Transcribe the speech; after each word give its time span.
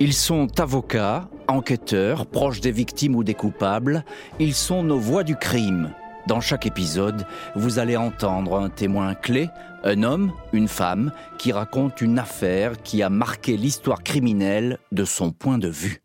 Ils 0.00 0.14
sont 0.14 0.60
avocats, 0.60 1.28
enquêteurs, 1.48 2.26
proches 2.26 2.60
des 2.60 2.70
victimes 2.70 3.16
ou 3.16 3.24
des 3.24 3.34
coupables. 3.34 4.04
Ils 4.38 4.54
sont 4.54 4.84
nos 4.84 5.00
voix 5.00 5.24
du 5.24 5.34
crime. 5.34 5.92
Dans 6.28 6.40
chaque 6.40 6.66
épisode, 6.66 7.26
vous 7.56 7.80
allez 7.80 7.96
entendre 7.96 8.60
un 8.60 8.68
témoin 8.68 9.16
clé, 9.16 9.48
un 9.82 10.04
homme, 10.04 10.32
une 10.52 10.68
femme, 10.68 11.10
qui 11.36 11.50
raconte 11.50 12.00
une 12.00 12.20
affaire 12.20 12.80
qui 12.80 13.02
a 13.02 13.10
marqué 13.10 13.56
l'histoire 13.56 14.04
criminelle 14.04 14.78
de 14.92 15.04
son 15.04 15.32
point 15.32 15.58
de 15.58 15.68
vue. 15.68 16.00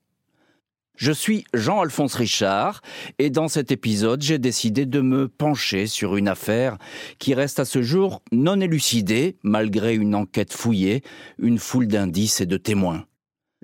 Je 0.95 1.11
suis 1.11 1.43
Jean-Alphonse 1.53 2.15
Richard 2.15 2.81
et 3.19 3.29
dans 3.29 3.47
cet 3.47 3.71
épisode, 3.71 4.23
j'ai 4.23 4.39
décidé 4.39 4.87
de 4.87 5.01
me 5.01 5.27
pencher 5.27 5.85
sur 5.85 6.15
une 6.15 6.27
affaire 6.27 6.77
qui 7.19 7.35
reste 7.35 7.59
à 7.59 7.65
ce 7.65 7.83
jour 7.83 8.23
non 8.31 8.59
élucidée 8.59 9.37
malgré 9.43 9.93
une 9.93 10.15
enquête 10.15 10.53
fouillée, 10.53 11.03
une 11.37 11.59
foule 11.59 11.87
d'indices 11.87 12.41
et 12.41 12.47
de 12.47 12.57
témoins. 12.57 13.05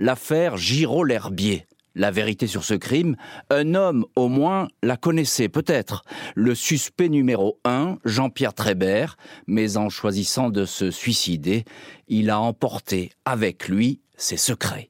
L'affaire 0.02 0.56
Giraud-L'Herbier. 0.56 1.68
La 1.94 2.10
vérité 2.10 2.48
sur 2.48 2.64
ce 2.64 2.74
crime, 2.74 3.18
un 3.50 3.76
homme 3.76 4.06
au 4.16 4.30
moins 4.30 4.70
la 4.82 4.96
connaissait 4.96 5.50
peut-être, 5.50 6.06
le 6.36 6.56
suspect 6.56 7.10
numéro 7.10 7.60
un, 7.66 7.98
Jean-Pierre 8.06 8.54
Trébert, 8.54 9.18
mais 9.46 9.76
en 9.76 9.90
choisissant 9.90 10.52
de 10.52 10.64
se 10.64 10.90
suicider, 10.90 11.66
il 12.08 12.30
a 12.30 12.40
emporté 12.40 13.12
avec 13.26 13.68
lui 13.68 14.00
ses 14.16 14.38
secrets. 14.38 14.90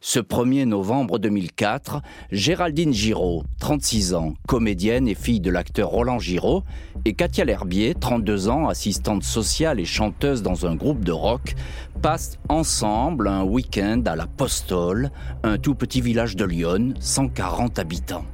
Ce 0.00 0.20
1er 0.20 0.64
novembre 0.64 1.18
2004, 1.18 2.02
Géraldine 2.30 2.92
Giraud, 2.92 3.42
36 3.58 4.14
ans, 4.14 4.34
comédienne 4.46 5.08
et 5.08 5.16
fille 5.16 5.40
de 5.40 5.50
l'acteur 5.50 5.88
Roland 5.88 6.20
Giraud, 6.20 6.62
et 7.04 7.14
Katia 7.14 7.44
L'Herbier, 7.44 7.94
32 7.98 8.48
ans, 8.48 8.68
assistante 8.68 9.24
sociale 9.24 9.80
et 9.80 9.84
chanteuse 9.84 10.42
dans 10.42 10.66
un 10.66 10.76
groupe 10.76 11.02
de 11.02 11.10
rock, 11.10 11.56
passent 12.00 12.38
ensemble 12.48 13.26
un 13.26 13.42
week-end 13.42 14.00
à 14.06 14.14
la 14.14 14.28
Postole, 14.28 15.10
un 15.42 15.58
tout 15.58 15.74
petit 15.74 16.00
village 16.00 16.36
de 16.36 16.44
Lyon, 16.44 16.94
140 17.00 17.80
habitants. 17.80 18.24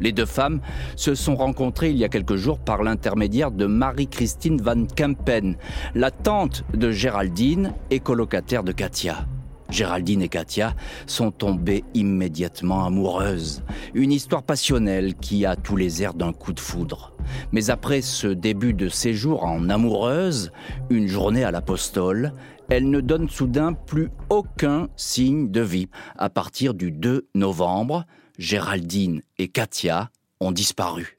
Les 0.00 0.10
deux 0.10 0.26
femmes 0.26 0.60
se 0.96 1.14
sont 1.14 1.36
rencontrées 1.36 1.90
il 1.90 1.98
y 1.98 2.04
a 2.04 2.08
quelques 2.08 2.34
jours 2.34 2.58
par 2.58 2.82
l'intermédiaire 2.82 3.52
de 3.52 3.66
Marie-Christine 3.66 4.60
Van 4.60 4.86
Kempen, 4.86 5.56
la 5.94 6.10
tante 6.10 6.64
de 6.74 6.90
Géraldine 6.90 7.74
et 7.92 8.00
colocataire 8.00 8.64
de 8.64 8.72
Katia. 8.72 9.24
Géraldine 9.72 10.20
et 10.20 10.28
Katia 10.28 10.74
sont 11.06 11.30
tombées 11.30 11.82
immédiatement 11.94 12.84
amoureuses. 12.84 13.62
Une 13.94 14.12
histoire 14.12 14.42
passionnelle 14.42 15.14
qui 15.14 15.46
a 15.46 15.56
tous 15.56 15.76
les 15.76 16.02
airs 16.02 16.12
d'un 16.12 16.34
coup 16.34 16.52
de 16.52 16.60
foudre. 16.60 17.16
Mais 17.52 17.70
après 17.70 18.02
ce 18.02 18.26
début 18.26 18.74
de 18.74 18.90
séjour 18.90 19.44
en 19.44 19.70
amoureuse, 19.70 20.52
une 20.90 21.06
journée 21.08 21.42
à 21.42 21.50
l'apostole, 21.50 22.32
elle 22.68 22.90
ne 22.90 23.00
donne 23.00 23.30
soudain 23.30 23.72
plus 23.72 24.10
aucun 24.28 24.88
signe 24.96 25.50
de 25.50 25.62
vie. 25.62 25.88
À 26.16 26.28
partir 26.28 26.74
du 26.74 26.90
2 26.90 27.28
novembre, 27.34 28.04
Géraldine 28.38 29.22
et 29.38 29.48
Katia 29.48 30.10
ont 30.40 30.52
disparu. 30.52 31.18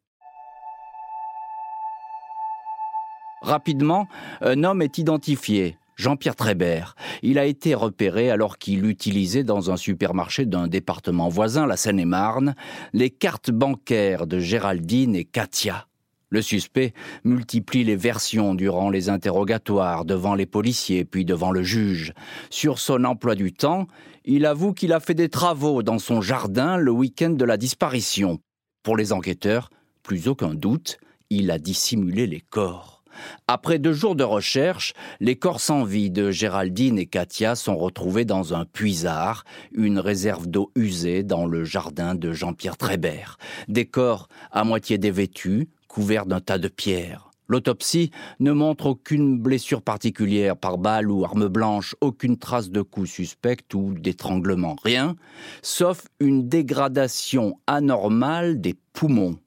Rapidement, 3.42 4.08
un 4.42 4.64
homme 4.64 4.82
est 4.82 5.00
identifié, 5.00 5.78
Jean-Pierre 5.95 6.36
Trébert. 6.36 6.95
Il 7.22 7.38
a 7.39 7.45
été 7.45 7.75
repéré 7.75 8.30
alors 8.30 8.58
qu'il 8.58 8.86
utilisait 8.86 9.44
dans 9.44 9.72
un 9.72 9.77
supermarché 9.77 10.45
d'un 10.45 10.67
département 10.67 11.30
voisin, 11.30 11.66
la 11.66 11.77
Seine-et-Marne, 11.77 12.55
les 12.94 13.09
cartes 13.09 13.52
bancaires 13.52 14.27
de 14.27 14.39
Géraldine 14.39 15.16
et 15.16 15.25
Katia. 15.25 15.88
Le 16.30 16.41
suspect 16.41 16.94
multiplie 17.23 17.83
les 17.83 17.95
versions 17.95 18.55
durant 18.55 18.89
les 18.89 19.09
interrogatoires 19.09 20.03
devant 20.03 20.33
les 20.33 20.47
policiers 20.47 21.05
puis 21.05 21.25
devant 21.25 21.52
le 21.52 21.61
juge. 21.61 22.11
Sur 22.49 22.80
son 22.80 23.03
emploi 23.03 23.36
du 23.36 23.53
temps, 23.53 23.88
il 24.25 24.47
avoue 24.47 24.73
qu'il 24.73 24.94
a 24.94 24.99
fait 24.99 25.14
des 25.14 25.30
travaux 25.30 25.83
dans 25.83 25.99
son 25.99 26.21
jardin 26.21 26.77
le 26.77 26.89
week-end 26.89 27.30
de 27.30 27.45
la 27.45 27.58
disparition. 27.58 28.39
Pour 28.81 28.98
les 28.98 29.14
enquêteurs, 29.14 29.70
plus 30.02 30.27
aucun 30.27 30.55
doute, 30.55 30.98
il 31.30 31.52
a 31.52 31.59
dissimulé 31.59 32.26
les 32.26 32.42
corps. 32.42 33.02
Après 33.48 33.80
deux 33.80 33.94
jours 33.94 34.16
de 34.16 34.24
recherche, 34.24 34.94
les 35.20 35.36
corps 35.36 35.60
sans 35.60 35.84
vie 35.84 36.10
de 36.10 36.32
Géraldine 36.32 36.98
et 36.98 37.06
Katia 37.06 37.56
sont 37.56 37.78
retrouvés 37.78 38.26
dans 38.26 38.54
un 38.54 38.66
puisard, 38.66 39.44
une 39.74 40.00
réserve 40.00 40.48
d'eau 40.48 40.72
usée 40.76 41.24
dans 41.24 41.46
le 41.46 41.64
jardin 41.64 42.16
de 42.16 42.34
Jean-Pierre 42.34 42.78
Trébert. 42.78 43.38
Des 43.68 43.86
corps 43.86 44.28
à 44.52 44.64
moitié 44.64 44.98
dévêtus, 44.98 45.70
couverts 45.88 46.26
d'un 46.26 46.40
tas 46.40 46.58
de 46.58 46.68
pierres. 46.68 47.30
L'autopsie 47.50 48.10
ne 48.40 48.52
montre 48.52 48.88
aucune 48.88 49.38
blessure 49.38 49.82
particulière 49.82 50.56
par 50.56 50.78
balle 50.78 51.12
ou 51.12 51.26
arme 51.26 51.48
blanche, 51.50 51.95
aucune 52.02 52.38
trace 52.38 52.70
de 52.70 52.82
coup 52.82 53.06
suspect 53.06 53.58
ou 53.74 53.94
d'étranglement, 53.94 54.76
rien, 54.82 55.16
sauf 55.62 56.08
une 56.20 56.48
dégradation 56.48 57.60
anormale 57.68 58.62
des 58.62 58.76
poumons. 58.94 59.38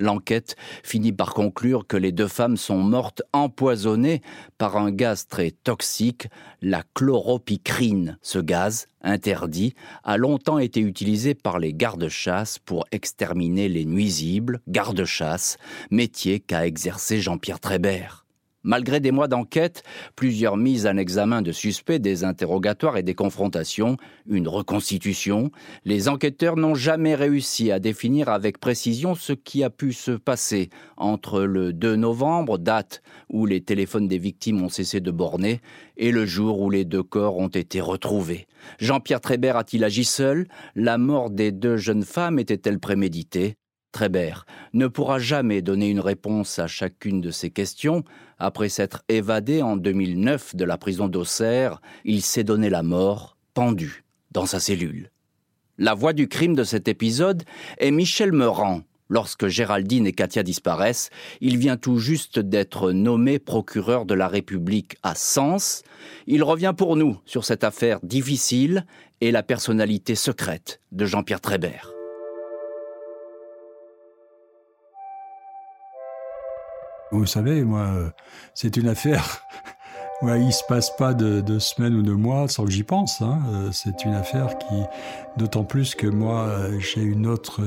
L'enquête 0.00 0.56
finit 0.82 1.12
par 1.12 1.34
conclure 1.34 1.86
que 1.86 1.98
les 1.98 2.10
deux 2.10 2.26
femmes 2.26 2.56
sont 2.56 2.78
mortes 2.78 3.22
empoisonnées 3.34 4.22
par 4.56 4.78
un 4.78 4.90
gaz 4.90 5.28
très 5.28 5.50
toxique, 5.50 6.28
la 6.62 6.82
chloropicrine. 6.94 8.18
Ce 8.22 8.38
gaz, 8.38 8.86
interdit, 9.02 9.74
a 10.02 10.16
longtemps 10.16 10.58
été 10.58 10.80
utilisé 10.80 11.34
par 11.34 11.58
les 11.58 11.74
gardes-chasse 11.74 12.58
pour 12.58 12.86
exterminer 12.92 13.68
les 13.68 13.84
nuisibles, 13.84 14.60
gardes-chasse, 14.68 15.58
métier 15.90 16.40
qu'a 16.40 16.66
exercé 16.66 17.20
Jean-Pierre 17.20 17.60
Trébert. 17.60 18.19
Malgré 18.62 19.00
des 19.00 19.10
mois 19.10 19.28
d'enquête, 19.28 19.82
plusieurs 20.16 20.58
mises 20.58 20.86
en 20.86 20.98
examen 20.98 21.40
de 21.40 21.50
suspects, 21.50 21.98
des 21.98 22.24
interrogatoires 22.24 22.98
et 22.98 23.02
des 23.02 23.14
confrontations, 23.14 23.96
une 24.28 24.48
reconstitution, 24.48 25.50
les 25.86 26.08
enquêteurs 26.08 26.56
n'ont 26.56 26.74
jamais 26.74 27.14
réussi 27.14 27.70
à 27.70 27.78
définir 27.78 28.28
avec 28.28 28.58
précision 28.58 29.14
ce 29.14 29.32
qui 29.32 29.64
a 29.64 29.70
pu 29.70 29.94
se 29.94 30.10
passer. 30.10 30.68
Entre 30.98 31.40
le 31.42 31.72
2 31.72 31.96
novembre, 31.96 32.58
date 32.58 33.02
où 33.30 33.46
les 33.46 33.62
téléphones 33.62 34.08
des 34.08 34.18
victimes 34.18 34.62
ont 34.62 34.68
cessé 34.68 35.00
de 35.00 35.10
borner, 35.10 35.60
et 35.96 36.10
le 36.10 36.26
jour 36.26 36.60
où 36.60 36.68
les 36.68 36.84
deux 36.84 37.02
corps 37.02 37.38
ont 37.38 37.48
été 37.48 37.80
retrouvés. 37.80 38.46
Jean-Pierre 38.78 39.20
Trébert 39.20 39.56
a-t-il 39.56 39.84
agi 39.84 40.04
seul? 40.04 40.46
La 40.74 40.98
mort 40.98 41.30
des 41.30 41.50
deux 41.50 41.76
jeunes 41.76 42.04
femmes 42.04 42.38
était-elle 42.38 42.78
préméditée? 42.78 43.56
Trébert 43.92 44.46
ne 44.72 44.86
pourra 44.86 45.18
jamais 45.18 45.62
donner 45.62 45.88
une 45.88 46.00
réponse 46.00 46.58
à 46.58 46.66
chacune 46.66 47.20
de 47.20 47.30
ces 47.30 47.50
questions. 47.50 48.04
Après 48.38 48.68
s'être 48.68 49.02
évadé 49.08 49.62
en 49.62 49.76
2009 49.76 50.56
de 50.56 50.64
la 50.64 50.78
prison 50.78 51.08
d'Auxerre, 51.08 51.80
il 52.04 52.22
s'est 52.22 52.44
donné 52.44 52.70
la 52.70 52.82
mort, 52.82 53.36
pendu, 53.54 54.04
dans 54.30 54.46
sa 54.46 54.60
cellule. 54.60 55.10
La 55.78 55.94
voix 55.94 56.12
du 56.12 56.28
crime 56.28 56.54
de 56.54 56.64
cet 56.64 56.88
épisode 56.88 57.42
est 57.78 57.90
Michel 57.90 58.32
Meurant. 58.32 58.82
Lorsque 59.08 59.48
Géraldine 59.48 60.06
et 60.06 60.12
Katia 60.12 60.44
disparaissent, 60.44 61.10
il 61.40 61.58
vient 61.58 61.76
tout 61.76 61.98
juste 61.98 62.38
d'être 62.38 62.92
nommé 62.92 63.40
procureur 63.40 64.06
de 64.06 64.14
la 64.14 64.28
République 64.28 64.96
à 65.02 65.16
Sens. 65.16 65.82
Il 66.28 66.44
revient 66.44 66.74
pour 66.76 66.94
nous 66.94 67.18
sur 67.24 67.44
cette 67.44 67.64
affaire 67.64 67.98
difficile 68.04 68.86
et 69.20 69.32
la 69.32 69.42
personnalité 69.42 70.14
secrète 70.14 70.80
de 70.92 71.06
Jean-Pierre 71.06 71.40
Trébert. 71.40 71.99
Vous 77.12 77.26
savez, 77.26 77.64
moi, 77.64 77.80
euh, 77.80 78.10
c'est 78.54 78.76
une 78.76 78.88
affaire. 78.88 79.42
où 80.22 80.28
il 80.28 80.52
se 80.52 80.62
passe 80.68 80.94
pas 80.96 81.14
de, 81.14 81.58
semaines 81.58 81.94
ou 81.94 82.02
de 82.02 82.12
mois 82.12 82.46
sans 82.46 82.64
que 82.64 82.70
j'y 82.70 82.82
pense. 82.82 83.20
Hein. 83.22 83.40
Euh, 83.52 83.72
c'est 83.72 84.04
une 84.04 84.12
affaire 84.12 84.58
qui, 84.58 84.74
d'autant 85.38 85.64
plus 85.64 85.94
que 85.94 86.06
moi, 86.06 86.42
euh, 86.42 86.78
j'ai 86.78 87.00
une 87.00 87.26
autre 87.26 87.62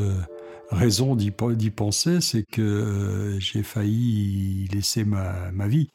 raison 0.70 1.16
d'y 1.16 1.32
penser, 1.32 2.22
c'est 2.22 2.44
que 2.44 3.38
j'ai 3.40 3.64
failli 3.64 4.68
laisser 4.72 5.04
ma, 5.04 5.52
ma 5.52 5.68
vie. 5.68 5.90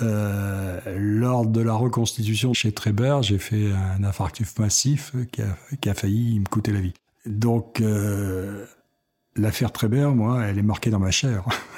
lors 0.00 1.46
de 1.46 1.60
la 1.60 1.74
reconstitution 1.74 2.54
chez 2.54 2.72
Trébert, 2.72 3.22
j'ai 3.22 3.38
fait 3.38 3.72
un 3.72 4.02
infarctus 4.02 4.58
massif 4.58 5.12
qui 5.32 5.42
a, 5.42 5.56
qui 5.80 5.90
a 5.90 5.94
failli 5.94 6.40
me 6.40 6.46
coûter 6.46 6.72
la 6.72 6.80
vie. 6.80 6.94
Donc, 7.26 7.82
l'affaire 9.36 9.72
Trébert, 9.72 10.12
moi, 10.12 10.44
elle 10.44 10.58
est 10.58 10.62
marquée 10.62 10.90
dans 10.90 11.00
ma 11.00 11.10
chair. 11.10 11.44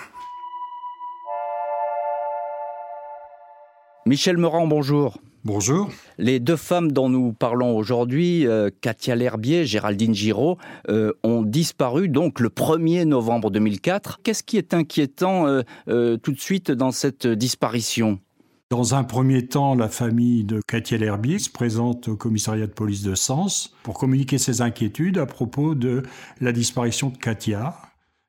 Michel 4.07 4.37
Meurant, 4.37 4.67
bonjour. 4.67 5.19
Bonjour. 5.47 5.89
Les 6.19 6.39
deux 6.39 6.57
femmes 6.57 6.93
dont 6.93 7.09
nous 7.09 7.33
parlons 7.33 7.75
aujourd'hui, 7.75 8.47
euh, 8.47 8.69
Katia 8.83 9.17
L'Herbier, 9.17 9.65
Géraldine 9.65 10.15
Giraud, 10.15 10.59
euh, 10.91 11.13
ont 11.23 11.43
disparu 11.43 12.11
donc 12.11 12.41
le 12.41 12.51
1er 12.51 13.07
novembre 13.07 13.51
2004. 13.51 14.21
Qu'est-ce 14.23 14.43
qui 14.43 14.59
est 14.59 14.75
inquiétant 14.75 15.47
euh, 15.47 16.17
tout 16.19 16.33
de 16.33 16.41
suite 16.41 16.71
dans 16.71 16.91
cette 16.91 17.27
disparition? 17.27 18.21
Dans 18.69 18.95
un 18.95 19.05
premier 19.05 19.47
temps, 19.47 19.75
la 19.75 19.89
famille 19.89 20.45
de 20.45 20.61
Katia 20.67 20.99
L'Herbier 20.99 21.39
se 21.39 21.49
présente 21.49 22.09
au 22.09 22.17
commissariat 22.17 22.67
de 22.67 22.73
police 22.73 23.03
de 23.03 23.15
Sens 23.15 23.75
pour 23.85 23.99
communiquer 23.99 24.37
ses 24.37 24.61
inquiétudes 24.61 25.17
à 25.17 25.25
propos 25.25 25.75
de 25.75 26.03
la 26.43 26.53
disparition 26.53 27.09
de 27.09 27.17
Katia. 27.17 27.75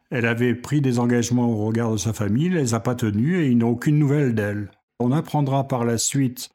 Elle 0.10 0.26
avait 0.26 0.56
pris 0.56 0.80
des 0.80 1.00
engagements 1.00 1.50
au 1.50 1.66
regard 1.66 1.92
de 1.92 1.98
sa 1.98 2.14
famille, 2.14 2.48
elle 2.48 2.54
les 2.54 2.74
a 2.74 2.80
pas 2.80 2.96
tenus 2.96 3.40
et 3.40 3.50
ils 3.50 3.58
n'ont 3.58 3.72
aucune 3.72 4.00
nouvelle 4.00 4.36
d'elle. 4.36 4.70
On 5.00 5.12
apprendra 5.12 5.68
par 5.68 5.84
la 5.84 5.98
suite 5.98 6.50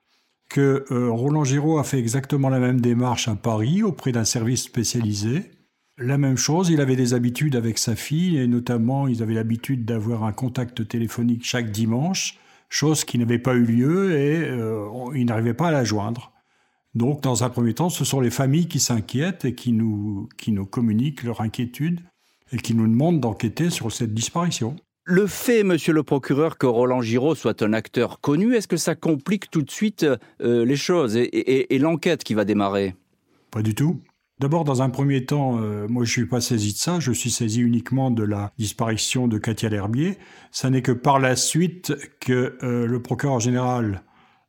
que 0.48 0.84
euh, 0.90 1.10
Roland 1.10 1.44
Giraud 1.44 1.78
a 1.78 1.84
fait 1.84 1.98
exactement 1.98 2.48
la 2.48 2.58
même 2.58 2.80
démarche 2.80 3.28
à 3.28 3.36
Paris 3.36 3.82
auprès 3.82 4.12
d'un 4.12 4.24
service 4.24 4.62
spécialisé. 4.62 5.50
La 5.98 6.18
même 6.18 6.36
chose, 6.36 6.70
il 6.70 6.80
avait 6.80 6.96
des 6.96 7.12
habitudes 7.12 7.54
avec 7.54 7.78
sa 7.78 7.94
fille 7.94 8.38
et 8.38 8.46
notamment 8.46 9.06
ils 9.06 9.22
avaient 9.22 9.34
l'habitude 9.34 9.84
d'avoir 9.84 10.24
un 10.24 10.32
contact 10.32 10.88
téléphonique 10.88 11.44
chaque 11.44 11.70
dimanche, 11.70 12.38
chose 12.70 13.04
qui 13.04 13.18
n'avait 13.18 13.38
pas 13.38 13.54
eu 13.54 13.64
lieu 13.64 14.12
et 14.12 14.48
euh, 14.48 14.88
il 15.14 15.26
n'arrivait 15.26 15.54
pas 15.54 15.68
à 15.68 15.72
la 15.72 15.84
joindre. 15.84 16.32
Donc 16.94 17.20
dans 17.20 17.44
un 17.44 17.50
premier 17.50 17.74
temps, 17.74 17.90
ce 17.90 18.04
sont 18.04 18.20
les 18.20 18.30
familles 18.30 18.66
qui 18.66 18.80
s'inquiètent 18.80 19.44
et 19.44 19.54
qui 19.54 19.72
nous, 19.72 20.28
qui 20.38 20.50
nous 20.52 20.66
communiquent 20.66 21.22
leur 21.22 21.42
inquiétude 21.42 22.00
et 22.52 22.56
qui 22.56 22.74
nous 22.74 22.88
demandent 22.88 23.20
d'enquêter 23.20 23.70
sur 23.70 23.92
cette 23.92 24.14
disparition. 24.14 24.76
Le 25.04 25.26
fait, 25.26 25.64
monsieur 25.64 25.92
le 25.92 26.02
procureur, 26.02 26.58
que 26.58 26.66
Roland 26.66 27.00
Giraud 27.00 27.34
soit 27.34 27.62
un 27.62 27.72
acteur 27.72 28.20
connu, 28.20 28.54
est-ce 28.54 28.68
que 28.68 28.76
ça 28.76 28.94
complique 28.94 29.50
tout 29.50 29.62
de 29.62 29.70
suite 29.70 30.06
euh, 30.42 30.64
les 30.64 30.76
choses 30.76 31.16
et, 31.16 31.78
l'enquête 31.78 32.22
qui 32.22 32.34
va 32.34 32.44
démarrer? 32.44 32.94
Pas 33.50 33.62
du 33.62 33.74
tout. 33.74 34.00
D'abord, 34.38 34.64
dans 34.64 34.82
un 34.82 34.90
premier 34.90 35.24
temps, 35.24 35.58
euh, 35.60 35.86
moi 35.88 36.04
je 36.04 36.10
ne 36.10 36.12
suis 36.12 36.26
pas 36.26 36.40
saisi 36.40 36.72
de 36.72 36.78
ça, 36.78 37.00
je 37.00 37.12
suis 37.12 37.30
saisi 37.30 37.60
uniquement 37.60 38.10
de 38.10 38.22
la 38.22 38.52
disparition 38.58 39.26
de 39.26 39.38
Katia 39.38 39.68
L'Herbier. 39.68 40.18
Ça 40.50 40.70
n'est 40.70 40.82
que 40.82 40.92
par 40.92 41.18
la 41.18 41.34
suite 41.34 41.94
que 42.20 42.56
euh, 42.62 42.86
le 42.86 43.02
procureur 43.02 43.40
général, 43.40 44.02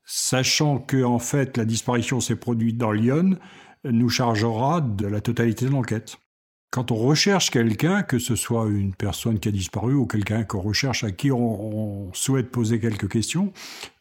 sachant 0.05 0.79
que 0.79 1.03
en 1.03 1.19
fait 1.19 1.57
la 1.57 1.65
disparition 1.65 2.19
s'est 2.19 2.35
produite 2.35 2.77
dans 2.77 2.91
Lyon, 2.91 3.37
nous 3.83 4.09
chargera 4.09 4.81
de 4.81 5.07
la 5.07 5.21
totalité 5.21 5.65
de 5.65 5.71
l'enquête. 5.71 6.17
Quand 6.71 6.89
on 6.89 6.95
recherche 6.95 7.49
quelqu'un, 7.51 8.01
que 8.01 8.17
ce 8.17 8.37
soit 8.37 8.69
une 8.69 8.93
personne 8.95 9.39
qui 9.39 9.49
a 9.49 9.51
disparu 9.51 9.93
ou 9.93 10.05
quelqu'un 10.05 10.45
qu'on 10.45 10.61
recherche 10.61 11.03
à 11.03 11.11
qui 11.11 11.29
on, 11.29 12.13
souhaite 12.13 12.49
poser 12.49 12.79
quelques 12.79 13.09
questions, 13.09 13.51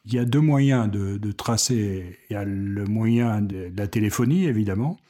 il 0.05 0.15
y 0.15 0.21
a 0.21 0.25
deux 0.25 0.41
moyens 0.41 0.89
de, 0.89 1.33
tracer. 1.33 2.17
Il 2.31 2.35
y 2.35 2.37
a 2.37 2.45
le 2.45 2.85
moyen 2.85 3.43
de, 3.43 3.73
la 3.77 3.89
téléphonie, 3.89 4.45
évidemment, 4.45 5.01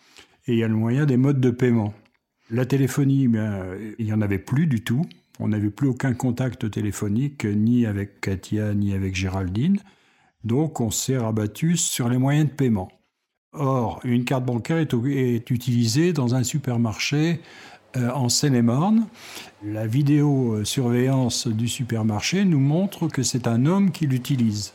et 0.46 0.54
il 0.54 0.58
y 0.58 0.64
a 0.64 0.68
le 0.68 0.74
moyen 0.74 1.04
des 1.04 1.18
modes 1.18 1.38
de 1.38 1.50
paiement. 1.50 1.92
La 2.50 2.64
téléphonie, 2.64 3.28
il 3.98 4.04
n'y 4.06 4.12
en 4.14 4.22
avait 4.22 4.38
plus 4.38 4.66
du 4.66 4.82
tout. 4.82 5.04
On 5.38 5.48
n'avait 5.48 5.68
plus 5.68 5.88
aucun 5.88 6.14
contact 6.14 6.70
téléphonique, 6.70 7.44
ni 7.44 7.84
avec 7.84 8.22
Katia, 8.22 8.72
ni 8.72 8.94
avec 8.94 9.14
Géraldine. 9.14 9.80
Donc 10.44 10.80
on 10.80 10.90
s'est 10.90 11.18
rabattu 11.18 11.76
sur 11.76 12.08
les 12.08 12.16
moyens 12.16 12.48
de 12.48 12.54
paiement. 12.54 12.90
Or, 13.52 13.99
une 14.05 14.25
carte 14.25 14.44
bancaire 14.44 14.79
est, 14.79 15.50
utilisée 15.50 16.12
dans 16.12 16.37
un 16.37 16.44
supermarché 16.44 17.41
euh, 17.97 18.11
en 18.12 18.29
Seine-et-Marne. 18.29 19.08
La 19.64 19.88
vidéosurveillance 19.88 21.49
du 21.49 21.67
supermarché 21.67 22.44
nous 22.44 22.61
montre 22.61 23.08
que 23.08 23.25
c'est 23.25 23.49
un 23.49 23.67
homme 23.67 23.91
qui 23.91 24.06
l'utilise. 24.06 24.73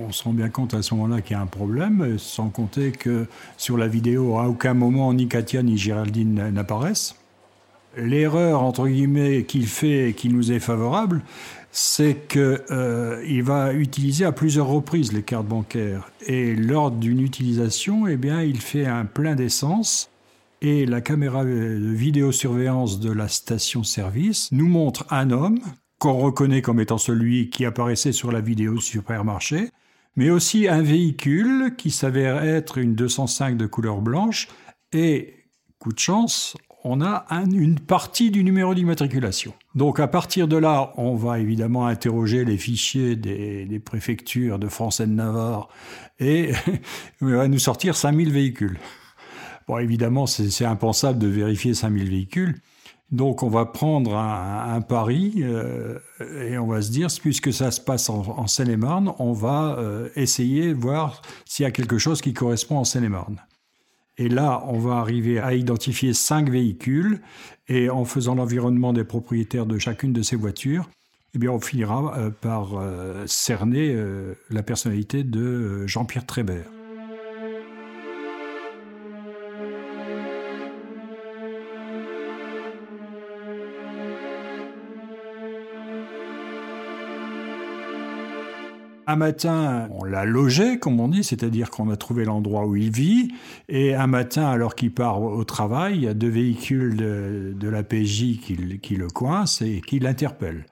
On 0.00 0.10
se 0.10 0.24
rend 0.24 0.32
bien 0.32 0.48
compte 0.48 0.72
à 0.72 0.80
ce 0.80 0.94
moment-là 0.94 1.20
qu'il 1.20 1.36
y 1.36 1.38
a 1.38 1.42
un 1.42 1.46
problème, 1.46 2.18
sans 2.18 2.48
compter 2.48 2.92
que 2.92 3.26
sur 3.58 3.76
la 3.76 3.88
vidéo, 3.88 4.38
à 4.38 4.48
aucun 4.48 4.72
moment 4.72 5.12
ni 5.12 5.28
Katia 5.28 5.62
ni 5.62 5.76
Géraldine 5.76 6.48
n'apparaissent. 6.50 7.17
L'erreur, 7.98 8.62
entre 8.62 8.86
guillemets, 8.86 9.44
qu'il 9.44 9.66
fait 9.66 10.10
et 10.10 10.14
qui 10.14 10.28
nous 10.28 10.52
est 10.52 10.60
favorable, 10.60 11.22
c'est 11.72 12.28
qu'il 12.28 12.60
euh, 12.70 13.42
va 13.42 13.72
utiliser 13.72 14.24
à 14.24 14.32
plusieurs 14.32 14.68
reprises 14.68 15.12
les 15.12 15.22
cartes 15.22 15.46
bancaires. 15.46 16.10
Et 16.26 16.54
lors 16.54 16.90
d'une 16.90 17.20
utilisation, 17.20 18.06
eh 18.06 18.16
bien, 18.16 18.42
il 18.42 18.60
fait 18.60 18.86
un 18.86 19.04
plein 19.04 19.34
d'essence. 19.34 20.10
Et 20.60 20.86
la 20.86 21.00
caméra 21.00 21.44
de 21.44 21.92
vidéosurveillance 21.92 23.00
de 23.00 23.12
la 23.12 23.28
station-service 23.28 24.50
nous 24.52 24.68
montre 24.68 25.04
un 25.10 25.30
homme 25.30 25.60
qu'on 25.98 26.18
reconnaît 26.18 26.62
comme 26.62 26.80
étant 26.80 26.98
celui 26.98 27.50
qui 27.50 27.64
apparaissait 27.64 28.12
sur 28.12 28.30
la 28.30 28.40
vidéo 28.40 28.80
supermarché, 28.80 29.70
mais 30.16 30.30
aussi 30.30 30.68
un 30.68 30.82
véhicule 30.82 31.74
qui 31.76 31.90
s'avère 31.90 32.42
être 32.44 32.78
une 32.78 32.94
205 32.94 33.56
de 33.56 33.66
couleur 33.66 34.00
blanche. 34.00 34.48
Et, 34.92 35.34
coup 35.78 35.92
de 35.92 35.98
chance, 35.98 36.56
on 36.88 37.02
a 37.02 37.26
une 37.30 37.78
partie 37.78 38.30
du 38.30 38.42
numéro 38.42 38.74
d'immatriculation. 38.74 39.52
Donc 39.74 40.00
à 40.00 40.08
partir 40.08 40.48
de 40.48 40.56
là, 40.56 40.92
on 40.96 41.14
va 41.14 41.38
évidemment 41.38 41.86
interroger 41.86 42.46
les 42.46 42.56
fichiers 42.56 43.14
des, 43.14 43.80
préfectures 43.84 44.58
de 44.58 44.68
France 44.68 45.00
et 45.00 45.06
de 45.06 45.12
Navarre 45.12 45.68
et 46.18 46.52
on 47.20 47.26
va 47.26 47.46
nous 47.46 47.58
sortir 47.58 47.94
5000 47.94 48.32
véhicules. 48.32 48.78
Bon, 49.68 49.76
évidemment, 49.76 50.26
c'est 50.26 50.64
impensable 50.64 51.18
de 51.18 51.28
vérifier 51.28 51.74
5000 51.74 52.08
véhicules. 52.08 52.54
Donc 53.10 53.42
on 53.42 53.48
va 53.48 53.66
prendre 53.66 54.16
un, 54.16 54.80
pari 54.80 55.34
euh, 55.38 55.98
et 56.42 56.58
on 56.58 56.66
va 56.66 56.80
se 56.80 56.90
dire, 56.90 57.08
puisque 57.20 57.52
ça 57.52 57.70
se 57.70 57.80
passe 57.80 58.08
en, 58.08 58.46
Seine-et-Marne, 58.46 59.12
on 59.18 59.32
va 59.32 59.76
euh, 59.78 60.08
essayer 60.16 60.72
voir 60.72 61.20
s'il 61.44 61.64
y 61.64 61.66
a 61.66 61.70
quelque 61.70 61.98
chose 61.98 62.22
qui 62.22 62.32
correspond 62.32 62.78
en 62.78 62.84
Seine-et-Marne. 62.84 63.40
Et 64.18 64.28
là, 64.28 64.64
on 64.66 64.78
va 64.78 64.96
arriver 64.96 65.38
à 65.38 65.54
identifier 65.54 66.12
cinq 66.12 66.50
véhicules 66.50 67.20
et 67.68 67.88
en 67.88 68.04
faisant 68.04 68.34
l'environnement 68.34 68.92
des 68.92 69.04
propriétaires 69.04 69.66
de 69.66 69.78
chacune 69.78 70.12
de 70.12 70.22
ces 70.22 70.34
voitures, 70.34 70.90
eh 71.34 71.38
bien, 71.38 71.50
on 71.50 71.60
finira 71.60 72.18
euh, 72.18 72.30
par 72.30 72.74
euh, 72.74 73.24
cerner 73.26 73.92
euh, 73.94 74.34
la 74.50 74.62
personnalité 74.62 75.22
de 75.22 75.86
Jean-Pierre 75.86 76.26
Trébert. 76.26 76.66
Un 89.10 89.16
matin, 89.16 89.88
on 89.92 90.04
l'a 90.04 90.26
logé, 90.26 90.78
comme 90.78 91.00
on 91.00 91.08
dit, 91.08 91.24
c'est-à-dire 91.24 91.70
qu'on 91.70 91.88
a 91.88 91.96
trouvé 91.96 92.26
l'endroit 92.26 92.66
où 92.66 92.76
il 92.76 92.90
vit. 92.90 93.32
Et 93.70 93.94
un 93.94 94.06
matin, 94.06 94.44
alors 94.44 94.74
qu'il 94.74 94.92
part 94.92 95.22
au 95.22 95.42
travail, 95.44 95.94
il 95.94 96.02
y 96.02 96.08
a 96.08 96.12
deux 96.12 96.28
véhicules 96.28 96.94
de, 96.94 97.68
la 97.70 97.82
PJ 97.82 98.38
qui, 98.38 98.96
le 98.96 99.08
coincent 99.08 99.64
et 99.64 99.80
qui 99.80 99.98
l'interpellent. 99.98 100.66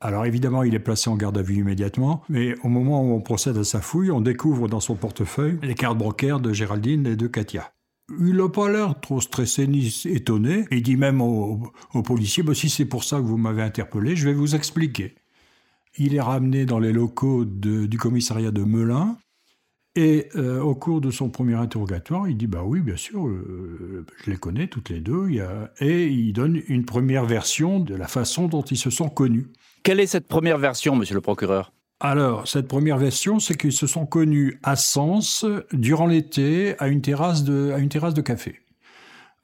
Alors 0.00 0.26
évidemment, 0.26 0.64
il 0.64 0.74
est 0.74 0.80
placé 0.80 1.10
en 1.10 1.14
garde 1.14 1.38
à 1.38 1.42
vue 1.42 1.58
immédiatement, 1.58 2.22
mais 2.28 2.56
au 2.64 2.68
moment 2.68 3.04
où 3.04 3.14
on 3.14 3.20
procède 3.20 3.56
à 3.56 3.62
sa 3.62 3.80
fouille, 3.80 4.10
on 4.10 4.20
découvre 4.20 4.66
dans 4.66 4.80
son 4.80 4.96
portefeuille 4.96 5.60
les 5.62 5.76
cartes 5.76 5.96
bancaires 5.96 6.40
de 6.40 6.52
Géraldine 6.52 7.06
et 7.06 7.14
de 7.14 7.28
Katia. 7.28 7.70
Il 8.18 8.34
n'a 8.34 8.48
pas 8.48 8.68
l'air 8.68 9.00
trop 9.00 9.20
stressé 9.20 9.68
ni 9.68 10.02
étonné. 10.06 10.64
Il 10.72 10.82
dit 10.82 10.96
même 10.96 11.20
au, 11.20 11.72
policier, 12.04 12.42
bah, 12.42 12.52
si 12.52 12.68
c'est 12.68 12.84
pour 12.84 13.04
ça 13.04 13.18
que 13.18 13.22
vous 13.22 13.36
m'avez 13.36 13.62
interpellé, 13.62 14.16
je 14.16 14.28
vais 14.28 14.34
vous 14.34 14.56
expliquer. 14.56 15.14
Il 15.98 16.14
est 16.14 16.20
ramené 16.20 16.66
dans 16.66 16.78
les 16.78 16.92
locaux 16.92 17.44
du 17.44 17.98
commissariat 17.98 18.50
de 18.50 18.62
Melun. 18.62 19.16
Et 19.98 20.28
euh, 20.36 20.60
au 20.60 20.74
cours 20.74 21.00
de 21.00 21.10
son 21.10 21.30
premier 21.30 21.54
interrogatoire, 21.54 22.28
il 22.28 22.36
dit 22.36 22.46
Bah 22.46 22.62
oui, 22.62 22.80
bien 22.80 22.98
sûr, 22.98 23.26
euh, 23.26 24.04
je 24.22 24.30
les 24.30 24.36
connais 24.36 24.66
toutes 24.66 24.90
les 24.90 25.00
deux. 25.00 25.30
Et 25.80 26.06
il 26.06 26.34
donne 26.34 26.60
une 26.68 26.84
première 26.84 27.24
version 27.24 27.80
de 27.80 27.94
la 27.94 28.06
façon 28.06 28.46
dont 28.46 28.62
ils 28.62 28.76
se 28.76 28.90
sont 28.90 29.08
connus. 29.08 29.46
Quelle 29.82 30.00
est 30.00 30.06
cette 30.06 30.28
première 30.28 30.58
version, 30.58 30.96
monsieur 30.96 31.14
le 31.14 31.22
procureur? 31.22 31.72
Alors, 31.98 32.46
cette 32.46 32.68
première 32.68 32.98
version, 32.98 33.38
c'est 33.38 33.56
qu'ils 33.56 33.72
se 33.72 33.86
sont 33.86 34.04
connus 34.04 34.60
à 34.62 34.76
Sens 34.76 35.46
durant 35.72 36.06
l'été 36.06 36.74
à 36.78 36.88
une 36.88 37.00
terrasse 37.00 37.42
de, 37.42 37.72
à 37.74 37.78
une 37.78 37.88
terrasse 37.88 38.12
de 38.12 38.20
café. 38.20 38.60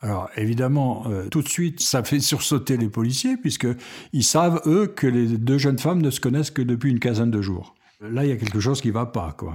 Alors 0.02 0.28
évidemment, 0.36 1.04
euh, 1.06 1.28
tout 1.28 1.42
de 1.42 1.48
suite, 1.48 1.80
ça 1.80 2.02
fait 2.02 2.18
sursauter 2.18 2.76
les 2.76 2.88
policiers 2.88 3.36
puisqu'ils 3.36 4.24
savent 4.24 4.60
eux 4.66 4.88
que 4.88 5.06
les 5.06 5.26
deux 5.26 5.58
jeunes 5.58 5.78
femmes 5.78 6.02
ne 6.02 6.10
se 6.10 6.20
connaissent 6.20 6.50
que 6.50 6.62
depuis 6.62 6.90
une 6.90 6.98
quinzaine 6.98 7.30
de 7.30 7.40
jours. 7.40 7.74
Là, 8.00 8.24
il 8.24 8.30
y 8.30 8.32
a 8.32 8.36
quelque 8.36 8.58
chose 8.58 8.80
qui 8.80 8.90
va 8.90 9.06
pas, 9.06 9.32
quoi. 9.38 9.54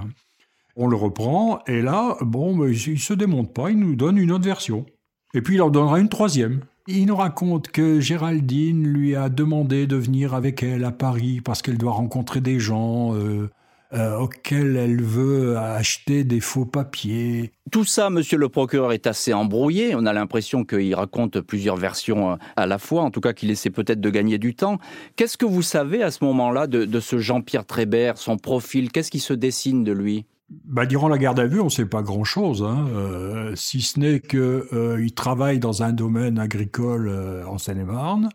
On 0.74 0.86
le 0.86 0.96
reprend 0.96 1.60
et 1.66 1.82
là, 1.82 2.16
bon, 2.22 2.66
il 2.66 2.98
se 2.98 3.12
démonte 3.12 3.52
pas, 3.52 3.70
il 3.70 3.78
nous 3.78 3.94
donne 3.94 4.16
une 4.16 4.32
autre 4.32 4.44
version. 4.44 4.86
Et 5.34 5.42
puis 5.42 5.56
il 5.56 5.62
en 5.62 5.68
donnera 5.68 6.00
une 6.00 6.08
troisième. 6.08 6.60
Il 6.86 7.04
nous 7.04 7.16
raconte 7.16 7.68
que 7.68 8.00
Géraldine 8.00 8.88
lui 8.88 9.14
a 9.14 9.28
demandé 9.28 9.86
de 9.86 9.96
venir 9.96 10.32
avec 10.32 10.62
elle 10.62 10.84
à 10.84 10.92
Paris 10.92 11.42
parce 11.42 11.60
qu'elle 11.60 11.76
doit 11.76 11.92
rencontrer 11.92 12.40
des 12.40 12.58
gens. 12.58 13.14
Euh, 13.14 13.50
euh, 13.94 14.18
auquel 14.18 14.76
elle 14.76 15.02
veut 15.02 15.56
acheter 15.56 16.22
des 16.22 16.40
faux 16.40 16.66
papiers. 16.66 17.54
Tout 17.72 17.84
ça, 17.84 18.10
monsieur 18.10 18.36
le 18.36 18.50
procureur, 18.50 18.92
est 18.92 19.06
assez 19.06 19.32
embrouillé. 19.32 19.94
On 19.94 20.04
a 20.04 20.12
l'impression 20.12 20.66
qu'il 20.66 20.94
raconte 20.94 21.40
plusieurs 21.40 21.76
versions 21.76 22.32
euh, 22.32 22.36
à 22.56 22.66
la 22.66 22.76
fois, 22.76 23.02
en 23.02 23.10
tout 23.10 23.22
cas 23.22 23.32
qu'il 23.32 23.50
essaie 23.50 23.70
peut-être 23.70 24.02
de 24.02 24.10
gagner 24.10 24.36
du 24.36 24.54
temps. 24.54 24.76
Qu'est-ce 25.16 25.38
que 25.38 25.46
vous 25.46 25.62
savez 25.62 26.02
à 26.02 26.10
ce 26.10 26.22
moment-là 26.24 26.66
de, 26.66 27.00
ce 27.00 27.16
Jean-Pierre 27.16 27.64
Trébert, 27.64 28.18
son 28.18 28.36
profil? 28.36 28.92
Qu'est-ce 28.92 29.10
qui 29.10 29.20
se 29.20 29.32
dessine 29.32 29.84
de 29.84 29.92
lui? 29.92 30.26
Bah, 30.66 30.84
durant 30.84 31.08
la 31.08 31.16
garde 31.16 31.40
à 31.40 31.46
vue, 31.46 31.60
on 31.60 31.64
ne 31.64 31.70
sait 31.70 31.86
pas 31.86 32.02
grand-chose, 32.02 32.62
hein. 32.62 32.88
euh, 32.94 33.52
si 33.54 33.80
ce 33.80 33.98
n'est 34.00 34.20
qu'il 34.20 35.14
travaille 35.14 35.60
dans 35.60 35.82
un 35.82 35.92
domaine 35.92 36.38
agricole 36.38 37.10
en 37.46 37.56
Seine-et-Marne, 37.56 38.28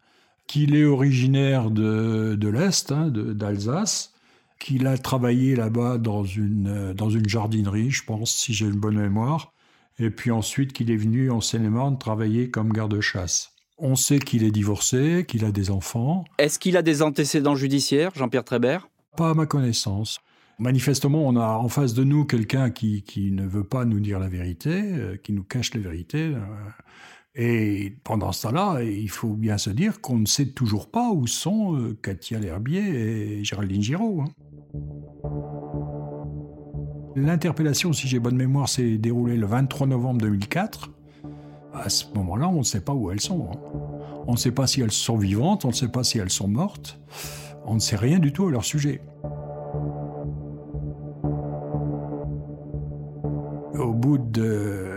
qu'il 0.48 0.76
est 0.76 0.86
originaire 0.86 1.70
de, 1.70 2.34
de 2.34 2.48
l'Est, 2.48 2.92
hein, 2.92 3.12
d'Alsace, 3.12 4.13
qu'il 4.64 4.88
a 4.88 4.98
travaillé 4.98 5.56
là-bas 5.56 5.98
dans 5.98 6.24
une, 6.24 6.68
euh, 6.68 6.94
dans 6.94 7.10
une 7.10 7.28
jardinerie, 7.28 7.92
je 7.92 8.06
pense, 8.06 8.34
si 8.34 8.54
j'ai 8.54 8.66
une 8.66 8.80
bonne 8.80 8.98
mémoire, 8.98 9.52
et 10.00 10.10
puis 10.10 10.32
ensuite 10.32 10.72
qu'il 10.72 10.90
est 10.90 10.98
venu 10.98 11.30
en 11.30 11.42
Seine-et-Marne 11.42 11.98
travailler 12.00 12.50
comme 12.50 12.72
garde-chasse. 12.72 13.52
On 13.78 13.96
sait 13.96 14.20
qu'il 14.20 14.44
est 14.44 14.52
divorcé, 14.52 15.26
qu'il 15.28 15.44
a 15.44 15.52
des 15.52 15.70
enfants. 15.70 16.24
Est-ce 16.38 16.60
qu'il 16.60 16.78
a 16.78 16.82
des 16.82 17.02
antécédents 17.02 17.56
judiciaires, 17.56 18.12
Jean-Pierre 18.16 18.46
Trébert? 18.46 18.88
Pas 19.18 19.32
à 19.32 19.34
ma 19.34 19.46
connaissance. 19.46 20.20
Manifestement, 20.60 21.28
on 21.28 21.36
a 21.36 21.58
en 21.58 21.68
face 21.68 21.94
de 21.94 22.06
nous 22.06 22.24
quelqu'un 22.24 22.70
qui, 22.70 23.04
qui 23.04 23.32
ne 23.32 23.46
veut 23.46 23.66
pas 23.66 23.84
nous 23.84 24.00
dire 24.00 24.20
la 24.20 24.30
vérité, 24.30 24.72
euh, 24.72 25.18
qui 25.18 25.34
nous 25.34 25.44
cache 25.44 25.74
la 25.74 25.82
vérité. 25.82 26.34
Et 27.36 27.96
pendant 28.04 28.32
ce 28.32 28.44
temps-là, 28.44 28.84
il 28.84 29.10
faut 29.10 29.34
bien 29.34 29.58
se 29.58 29.72
dire 29.72 30.02
qu'on 30.02 30.20
ne 30.20 30.26
sait 30.28 30.50
toujours 30.50 30.92
pas 30.92 31.10
où 31.12 31.26
sont 31.26 31.76
euh, 31.76 31.98
Katia 32.00 32.40
L'Herbier 32.40 33.40
et 33.40 33.44
Géraldine 33.44 33.82
Giraud. 33.82 34.22
Hein. 34.22 34.32
L'interpellation, 37.16 37.92
si 37.92 38.08
j'ai 38.08 38.20
bonne 38.20 38.36
mémoire, 38.36 38.70
s'est 38.70 38.98
déroulée 38.98 39.38
le 39.38 39.48
23 39.48 39.88
novembre 39.88 40.22
2004. 40.22 40.92
À 41.74 41.90
ce 41.90 42.06
moment-là, 42.14 42.48
on 42.50 42.60
ne 42.60 42.64
sait 42.64 42.82
pas 42.82 42.94
où 42.94 43.10
elles 43.10 43.20
sont. 43.20 43.50
Hein. 43.52 43.58
On 44.28 44.34
ne 44.34 44.38
sait 44.38 44.52
pas 44.52 44.68
si 44.68 44.82
elles 44.82 44.92
sont 44.92 45.18
vivantes, 45.18 45.66
on 45.66 45.70
ne 45.70 45.74
sait 45.74 45.88
pas 45.88 46.04
si 46.04 46.20
elles 46.20 46.30
sont 46.30 46.48
mortes. 46.48 47.00
On 47.66 47.76
ne 47.76 47.80
sait 47.80 47.96
rien 47.96 48.20
du 48.20 48.32
tout 48.32 48.48
à 48.48 48.52
leur 48.52 48.64
sujet. 48.64 49.02
Au 53.74 53.92
bout 53.92 54.20
de, 54.20 54.93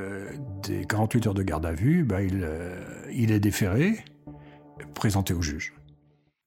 des 0.66 0.84
48 0.84 1.28
heures 1.28 1.34
de 1.34 1.42
garde 1.42 1.66
à 1.66 1.72
vue, 1.72 2.04
bah, 2.04 2.22
il, 2.22 2.40
euh, 2.42 2.80
il 3.12 3.30
est 3.30 3.40
déféré, 3.40 4.04
présenté 4.94 5.34
au 5.34 5.42
juge. 5.42 5.72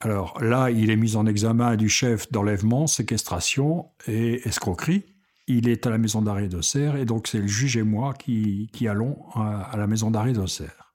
Alors 0.01 0.41
là, 0.41 0.69
il 0.71 0.89
est 0.91 0.95
mis 0.95 1.15
en 1.17 1.25
examen 1.25 1.75
du 1.75 1.89
chef 1.89 2.31
d'enlèvement, 2.31 2.87
séquestration 2.87 3.89
et 4.07 4.47
escroquerie. 4.47 5.03
Il 5.47 5.67
est 5.67 5.87
à 5.87 5.89
la 5.89 5.97
maison 5.97 6.21
d'arrêt 6.21 6.47
d'Auxerre 6.47 6.95
et 6.95 7.05
donc 7.05 7.27
c'est 7.27 7.39
le 7.39 7.47
juge 7.47 7.75
et 7.75 7.83
moi 7.83 8.13
qui, 8.13 8.69
qui 8.71 8.87
allons 8.87 9.17
à, 9.35 9.75
la 9.75 9.87
maison 9.87 10.09
d'arrêt 10.09 10.31
d'Auxerre. 10.31 10.93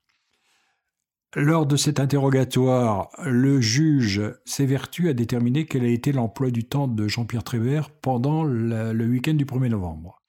Lors 1.37 1.67
de 1.67 1.77
cet 1.77 1.99
interrogatoire, 1.99 3.11
le 3.25 3.61
juge 3.61 4.23
s'évertue 4.45 5.09
à 5.09 5.13
déterminer 5.13 5.67
quel 5.67 5.85
a 5.85 5.89
été 5.89 6.13
l'emploi 6.13 6.51
du 6.51 6.65
temps 6.65 6.87
de 6.87 7.09
Jean-Pierre 7.09 7.43
Trébert 7.43 7.91
pendant 7.91 8.45
le 8.45 9.05
week-end 9.05 9.35
du 9.35 9.45
1er 9.45 9.69
novembre. 9.69 10.24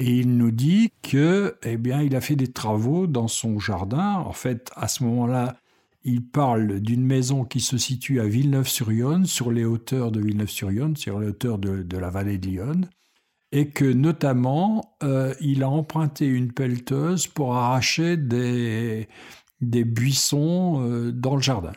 Et 0.00 0.16
il 0.16 0.38
nous 0.38 0.50
dit 0.50 0.92
que, 1.02 1.56
eh 1.62 1.76
bien, 1.76 2.00
il 2.00 2.16
a 2.16 2.22
fait 2.22 2.34
des 2.34 2.50
travaux 2.50 3.06
dans 3.06 3.28
son 3.28 3.58
jardin. 3.58 4.14
En 4.14 4.32
fait, 4.32 4.70
à 4.74 4.88
ce 4.88 5.04
moment-là, 5.04 5.58
il 6.04 6.26
parle 6.26 6.80
d'une 6.80 7.04
maison 7.04 7.44
qui 7.44 7.60
se 7.60 7.76
situe 7.76 8.18
à 8.18 8.24
Villeneuve-sur-Yonne, 8.24 9.26
sur 9.26 9.52
les 9.52 9.66
hauteurs 9.66 10.10
de 10.10 10.18
Villeneuve-sur-Yonne, 10.18 10.96
sur 10.96 11.20
les 11.20 11.26
hauteurs 11.26 11.58
de, 11.58 11.98
la 11.98 12.08
vallée 12.08 12.38
de 12.38 12.46
Lyon, 12.46 12.80
et 13.52 13.68
que 13.68 13.84
notamment, 13.84 14.96
euh, 15.02 15.34
il 15.42 15.62
a 15.62 15.68
emprunté 15.68 16.24
une 16.24 16.50
pelleteuse 16.50 17.26
pour 17.26 17.54
arracher 17.54 18.16
des, 18.16 19.06
buissons 19.60 20.82
euh, 20.82 21.12
dans 21.12 21.36
le 21.36 21.42
jardin. 21.42 21.72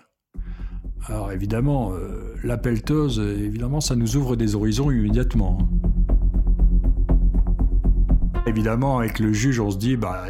Alors 1.07 1.33
évidemment, 1.33 1.91
euh, 1.91 2.35
la 2.41 2.57
pelleteuse, 2.57 3.19
évidemment, 3.19 3.81
ça 3.81 3.97
nous 3.97 4.15
ouvre 4.15 4.37
des 4.37 4.55
horizons 4.55 4.91
immédiatement. 4.91 5.57
Évidemment, 8.53 8.99
avec 8.99 9.17
le 9.17 9.33
juge, 9.33 9.59
on 9.59 9.71
se 9.71 9.77
dit, 9.77 9.97
bah, 9.97 10.25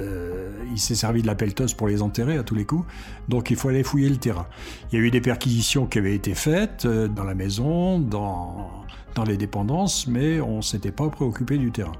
euh, 0.00 0.50
il 0.72 0.78
s'est 0.78 0.94
servi 0.94 1.20
de 1.20 1.26
la 1.26 1.34
pelleteuse 1.34 1.74
pour 1.74 1.88
les 1.88 2.00
enterrer 2.00 2.38
à 2.38 2.42
tous 2.42 2.54
les 2.54 2.64
coups, 2.64 2.86
donc 3.28 3.50
il 3.50 3.56
faut 3.56 3.68
aller 3.68 3.82
fouiller 3.82 4.08
le 4.08 4.16
terrain. 4.16 4.46
Il 4.90 4.98
y 4.98 5.02
a 5.02 5.04
eu 5.04 5.10
des 5.10 5.20
perquisitions 5.20 5.84
qui 5.84 5.98
avaient 5.98 6.14
été 6.14 6.34
faites 6.34 6.86
euh, 6.86 7.06
dans 7.06 7.24
la 7.24 7.34
maison, 7.34 7.98
dans, 7.98 8.86
les 9.26 9.36
dépendances, 9.36 10.06
mais 10.06 10.40
on 10.40 10.56
ne 10.56 10.62
s'était 10.62 10.90
pas 10.90 11.10
préoccupé 11.10 11.58
du 11.58 11.70
terrain. 11.70 11.92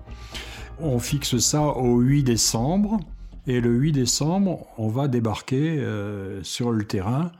On 0.79 0.99
fixe 0.99 1.37
ça 1.37 1.61
au 1.61 2.01
8 2.01 2.23
décembre, 2.23 2.99
et 3.47 3.61
le 3.61 3.75
8 3.75 3.93
décembre, 3.93 4.69
on 4.79 4.89
va 4.89 5.09
débarquer 5.09 5.79
euh, 5.79 6.43
sur 6.43 6.73
le 6.73 6.85
terrain 6.85 7.33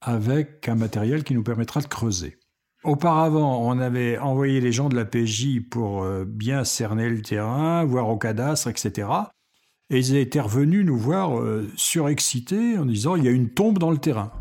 avec 0.00 0.68
un 0.68 0.76
matériel 0.76 1.24
qui 1.24 1.34
nous 1.34 1.42
permettra 1.42 1.80
de 1.80 1.88
creuser. 1.88 2.38
Auparavant, 2.84 3.60
on 3.62 3.78
avait 3.78 4.18
envoyé 4.18 4.60
les 4.60 4.72
gens 4.72 4.88
de 4.88 4.96
la 4.96 5.04
PJ 5.04 5.60
pour 5.70 6.02
euh, 6.02 6.24
bien 6.26 6.64
cerner 6.64 7.08
le 7.08 7.22
terrain, 7.22 7.84
voir 7.84 8.08
au 8.08 8.16
cadastre, 8.16 8.66
etc. 8.66 9.08
Et 9.90 9.98
ils 9.98 10.16
étaient 10.16 10.40
revenus 10.40 10.84
nous 10.84 10.96
voir 10.96 11.38
euh, 11.38 11.68
surexcités 11.76 12.76
en 12.76 12.84
disant 12.84 13.14
il 13.14 13.24
y 13.24 13.28
a 13.28 13.30
une 13.30 13.50
tombe 13.50 13.78
dans 13.78 13.92
le 13.92 13.98
terrain. 13.98 14.32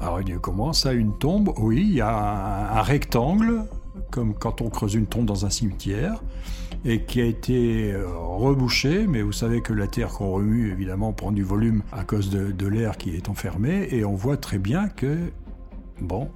Alors 0.00 0.20
il 0.20 0.26
dit 0.26 0.34
comment 0.40 0.72
ça, 0.72 0.92
une 0.92 1.18
tombe? 1.18 1.52
Oui, 1.58 1.80
il 1.80 1.94
y 1.94 2.00
a 2.00 2.78
un, 2.78 2.82
rectangle, 2.82 3.64
comme 4.12 4.34
quand 4.34 4.60
on 4.60 4.70
creuse 4.70 4.94
une 4.94 5.06
tombe 5.06 5.26
dans 5.26 5.44
un 5.44 5.50
cimetière, 5.50 6.22
et 6.84 7.02
qui 7.02 7.20
a 7.20 7.24
été 7.24 7.92
euh, 7.92 8.06
rebouché, 8.16 9.08
mais 9.08 9.22
vous 9.22 9.32
savez 9.32 9.60
que 9.60 9.72
la 9.72 9.88
terre 9.88 10.10
qu'on 10.10 10.30
remue, 10.30 10.70
évidemment, 10.70 11.12
prend 11.12 11.32
du 11.32 11.42
volume 11.42 11.82
à 11.90 12.04
cause 12.04 12.30
de, 12.30 12.52
de 12.52 12.66
l'air 12.68 12.96
qui 12.96 13.10
est 13.16 13.28
enfermé, 13.28 13.88
et 13.90 14.04
on 14.04 14.14
voit 14.14 14.36
très 14.36 14.58
bien 14.58 14.88
que, 14.88 15.16
bon, 16.00 16.30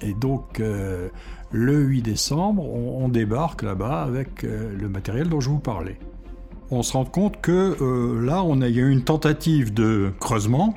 et 0.00 0.14
donc, 0.14 0.60
euh, 0.60 1.08
le 1.50 1.78
8 1.78 2.02
décembre, 2.02 2.64
on, 2.64 3.08
débarque 3.08 3.62
là-bas 3.62 4.02
avec 4.02 4.44
euh, 4.44 4.76
le 4.78 4.88
matériel 4.88 5.28
dont 5.28 5.40
je 5.40 5.48
vous 5.48 5.58
parlais. 5.58 5.98
On 6.70 6.82
se 6.82 6.92
rend 6.92 7.04
compte 7.04 7.40
que 7.40 7.76
euh, 7.80 8.24
là, 8.24 8.42
on 8.42 8.60
a, 8.60 8.68
il 8.68 8.76
y 8.76 8.80
a 8.80 8.82
eu 8.82 8.90
une 8.90 9.04
tentative 9.04 9.72
de 9.72 10.12
creusement, 10.20 10.74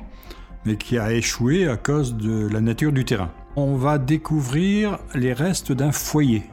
mais 0.64 0.76
qui 0.76 0.98
a 0.98 1.12
échoué 1.12 1.68
à 1.68 1.76
cause 1.76 2.16
de 2.16 2.48
la 2.48 2.60
nature 2.60 2.92
du 2.92 3.04
terrain. 3.04 3.30
On 3.56 3.76
va 3.76 3.98
découvrir 3.98 4.98
les 5.14 5.32
restes 5.32 5.72
d'un 5.72 5.92
foyer. 5.92 6.44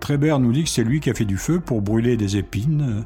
Trébert 0.00 0.38
nous 0.38 0.52
dit 0.52 0.64
que 0.64 0.70
c'est 0.70 0.84
lui 0.84 1.00
qui 1.00 1.10
a 1.10 1.14
fait 1.14 1.24
du 1.24 1.36
feu 1.36 1.60
pour 1.60 1.82
brûler 1.82 2.16
des 2.16 2.36
épines. 2.36 3.04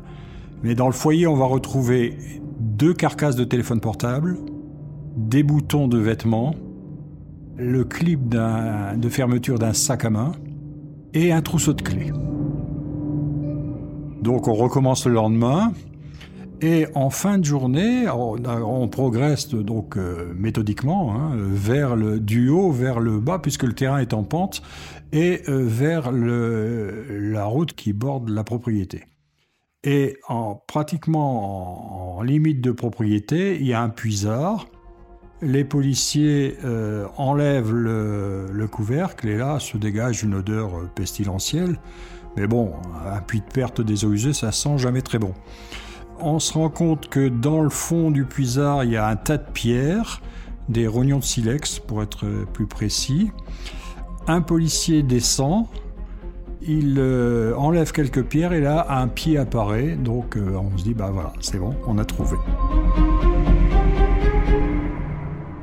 Mais 0.63 0.75
dans 0.75 0.87
le 0.87 0.93
foyer, 0.93 1.27
on 1.27 1.35
va 1.35 1.47
retrouver 1.47 2.19
deux 2.61 2.93
carcasses 2.93 3.37
de 3.37 3.45
téléphone 3.45 3.81
portable, 3.81 4.37
des 5.17 5.43
boutons 5.43 5.89
de 5.89 5.99
vêtements, 5.99 6.55
le 7.57 7.85
clip 7.85 8.29
de 8.29 9.09
fermeture 9.09 9.59
d'un 9.59 9.73
sac 9.73 10.05
à 10.05 10.11
main 10.11 10.33
et 11.15 11.33
un 11.33 11.43
trousseau 11.43 11.73
de 11.73 11.83
clés. 11.83 12.13
Donc 14.23 14.49
on 14.49 14.55
recommence 14.55 15.07
le 15.07 15.15
lendemain 15.15 15.73
et 16.63 16.87
en 16.95 17.11
fin 17.11 17.39
de 17.39 17.45
journée, 17.45 18.07
on, 18.09 18.89
progresse 18.89 19.49
donc 19.49 19.97
euh, 19.97 20.33
méthodiquement 20.37 21.13
hein, 21.13 21.33
vers 21.37 21.97
le 21.97 22.21
du 22.21 22.51
haut 22.51 22.71
vers 22.71 23.01
le 23.01 23.19
bas 23.19 23.41
puisque 23.41 23.65
le 23.65 23.73
terrain 23.73 23.99
est 23.99 24.15
en 24.15 24.23
pente 24.23 24.63
et 25.13 25.43
euh, 25.49 25.65
vers 25.67 26.13
la 26.13 27.45
route 27.47 27.73
qui 27.73 27.93
borde 27.93 28.29
la 28.29 28.45
propriété. 28.45 29.03
Et 29.83 30.19
en 30.29 30.55
pratiquement 30.55 32.19
en 32.19 32.23
limite 32.23 32.61
de 32.61 32.71
propriété, 32.71 33.57
il 33.61 33.67
y 33.67 33.73
a 33.73 33.83
un 33.83 33.89
puisard 33.89 34.69
les 35.43 35.65
policiers 35.65 36.57
euh, 36.65 37.07
enlèvent 37.17 37.75
le, 37.75 38.67
couvercle 38.71 39.29
et 39.29 39.37
là 39.37 39.59
se 39.59 39.77
dégage 39.77 40.23
une 40.23 40.37
odeur 40.37 40.79
euh, 40.79 40.91
pestilentielle. 40.95 41.79
Mais 42.37 42.47
bon, 42.47 42.73
un 43.05 43.21
puits 43.21 43.41
de 43.41 43.53
perte 43.53 43.81
des 43.81 44.05
eaux 44.07 44.13
usées, 44.13 44.33
ça 44.33 44.53
sent 44.53 44.79
jamais 44.79 45.03
très 45.03 45.19
bon. 45.19 45.35
On 46.21 46.39
se 46.39 46.55
rend 46.55 46.71
compte 46.71 47.09
que 47.09 47.29
dans 47.29 47.61
le 47.61 47.69
fond 47.69 48.11
du 48.11 48.25
puisard, 48.25 48.85
il 48.85 48.93
y 48.93 48.97
a 48.97 49.07
un 49.07 49.17
tas 49.17 49.37
de 49.37 49.51
pierres, 49.53 50.23
des 50.69 50.87
rognons 50.87 51.19
de 51.19 51.25
silex 51.25 51.81
pour 51.81 52.03
être 52.03 52.25
plus 52.53 52.67
précis. 52.67 53.33
Un 54.29 54.41
policier 54.41 55.03
descend, 55.03 55.67
il 56.63 56.95
euh, 56.99 57.55
enlève 57.57 57.91
quelques 57.91 58.23
pierres 58.23 58.53
et 58.53 58.61
là 58.61 58.87
un 58.89 59.09
pied 59.09 59.37
apparaît. 59.37 59.97
Donc 59.97 60.39
on 60.39 60.79
se 60.79 60.85
dit 60.85 60.95
bah 60.95 61.11
voilà, 61.13 61.33
c'est 61.41 61.59
bon, 61.59 61.75
on 61.87 61.99
a 61.99 62.05
trouvé. 62.05 62.37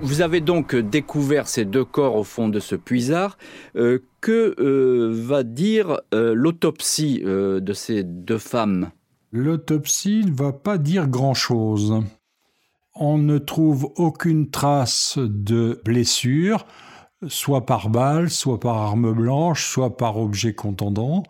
Vous 0.09 0.21
avez 0.21 0.41
donc 0.41 0.75
découvert 0.75 1.47
ces 1.47 1.65
deux 1.65 1.85
corps 1.85 2.15
au 2.15 2.23
fond 2.23 2.49
de 2.49 2.59
ce 2.59 2.75
puisard. 2.75 3.37
Euh, 3.75 3.99
que 4.21 4.55
euh, 4.59 5.11
va 5.13 5.43
dire 5.43 5.99
euh, 6.15 6.33
l'autopsie 6.33 7.21
de 7.23 7.73
ces 7.73 8.03
deux 8.03 8.39
femmes? 8.39 8.89
L'autopsie 9.31 10.23
ne 10.25 10.31
va 10.31 10.51
pas 10.51 10.79
dire 10.79 11.07
grand-chose. 11.07 12.01
On 12.95 13.19
ne 13.19 13.37
trouve 13.37 13.93
aucune 13.97 14.49
trace 14.49 15.19
de 15.19 15.79
blessure, 15.85 16.65
soit 17.27 17.67
par 17.67 17.89
balle, 17.89 18.31
soit 18.31 18.59
par 18.59 18.77
arme 18.77 19.13
blanche, 19.13 19.67
soit 19.67 19.95
par 19.95 20.17
objet 20.17 20.55
contendant. 20.55 21.21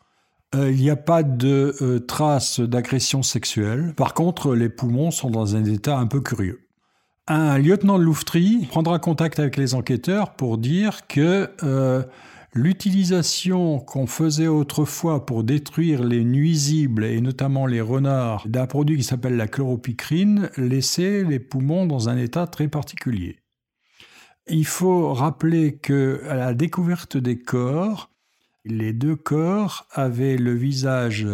Il 0.56 0.78
n'y 0.78 0.90
a 0.90 0.96
pas 0.96 1.24
de 1.24 2.02
trace 2.08 2.62
d'agression 2.62 3.24
sexuelle. 3.24 3.94
Par 3.98 4.14
contre, 4.14 4.56
les 4.56 4.70
poumons 4.70 5.12
sont 5.12 5.30
dans 5.30 5.58
un 5.58 5.66
état 5.66 5.98
un 5.98 6.08
peu 6.08 6.22
curieux 6.22 6.69
un 7.30 7.60
lieutenant 7.60 8.00
de 8.00 8.04
Louftry 8.04 8.68
prendra 8.70 8.98
contact 8.98 9.40
avec 9.40 9.56
les 9.56 9.76
enquêteurs 9.76 10.34
pour 10.34 10.58
dire 10.58 11.06
que 11.08 11.50
euh, 11.64 12.04
l'utilisation 12.54 13.80
qu'on 13.80 14.08
faisait 14.08 14.48
autrefois 14.48 15.28
pour 15.28 15.44
détruire 15.44 16.04
les 16.04 16.24
nuisibles 16.24 17.06
et 17.06 17.22
notamment 17.22 17.68
les 17.68 17.82
renards 17.82 18.48
d'un 18.48 18.66
produit 18.66 18.98
qui 18.98 19.04
s'appelle 19.04 19.38
la 19.38 19.48
chloropicrine 19.48 20.50
laissait 20.58 21.24
les 21.24 21.40
poumons 21.40 21.86
dans 21.86 22.10
un 22.10 22.18
état 22.18 22.48
très 22.48 22.68
particulier. 22.68 23.38
Il 24.48 24.66
faut 24.66 25.14
rappeler 25.14 25.78
que 25.78 26.24
à 26.28 26.36
la 26.36 26.56
découverte 26.56 27.16
des 27.16 27.38
corps, 27.38 28.10
les 28.66 28.94
deux 28.94 29.16
corps 29.16 29.88
avaient 29.92 30.38
le 30.38 30.54
visage 30.54 31.28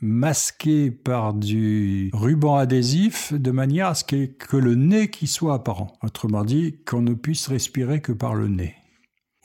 masqué 0.00 0.90
par 0.90 1.34
du 1.34 2.10
ruban 2.12 2.56
adhésif 2.56 3.32
de 3.32 3.50
manière 3.50 3.88
à 3.88 3.94
ce 3.94 4.04
que, 4.04 4.56
le 4.56 4.74
nez 4.74 5.08
qui 5.08 5.26
soit 5.26 5.54
apparent. 5.54 5.96
Autrement 6.02 6.44
dit, 6.44 6.76
qu'on 6.84 7.02
ne 7.02 7.14
puisse 7.14 7.46
respirer 7.46 8.00
que 8.00 8.12
par 8.12 8.34
le 8.34 8.48
nez. 8.48 8.74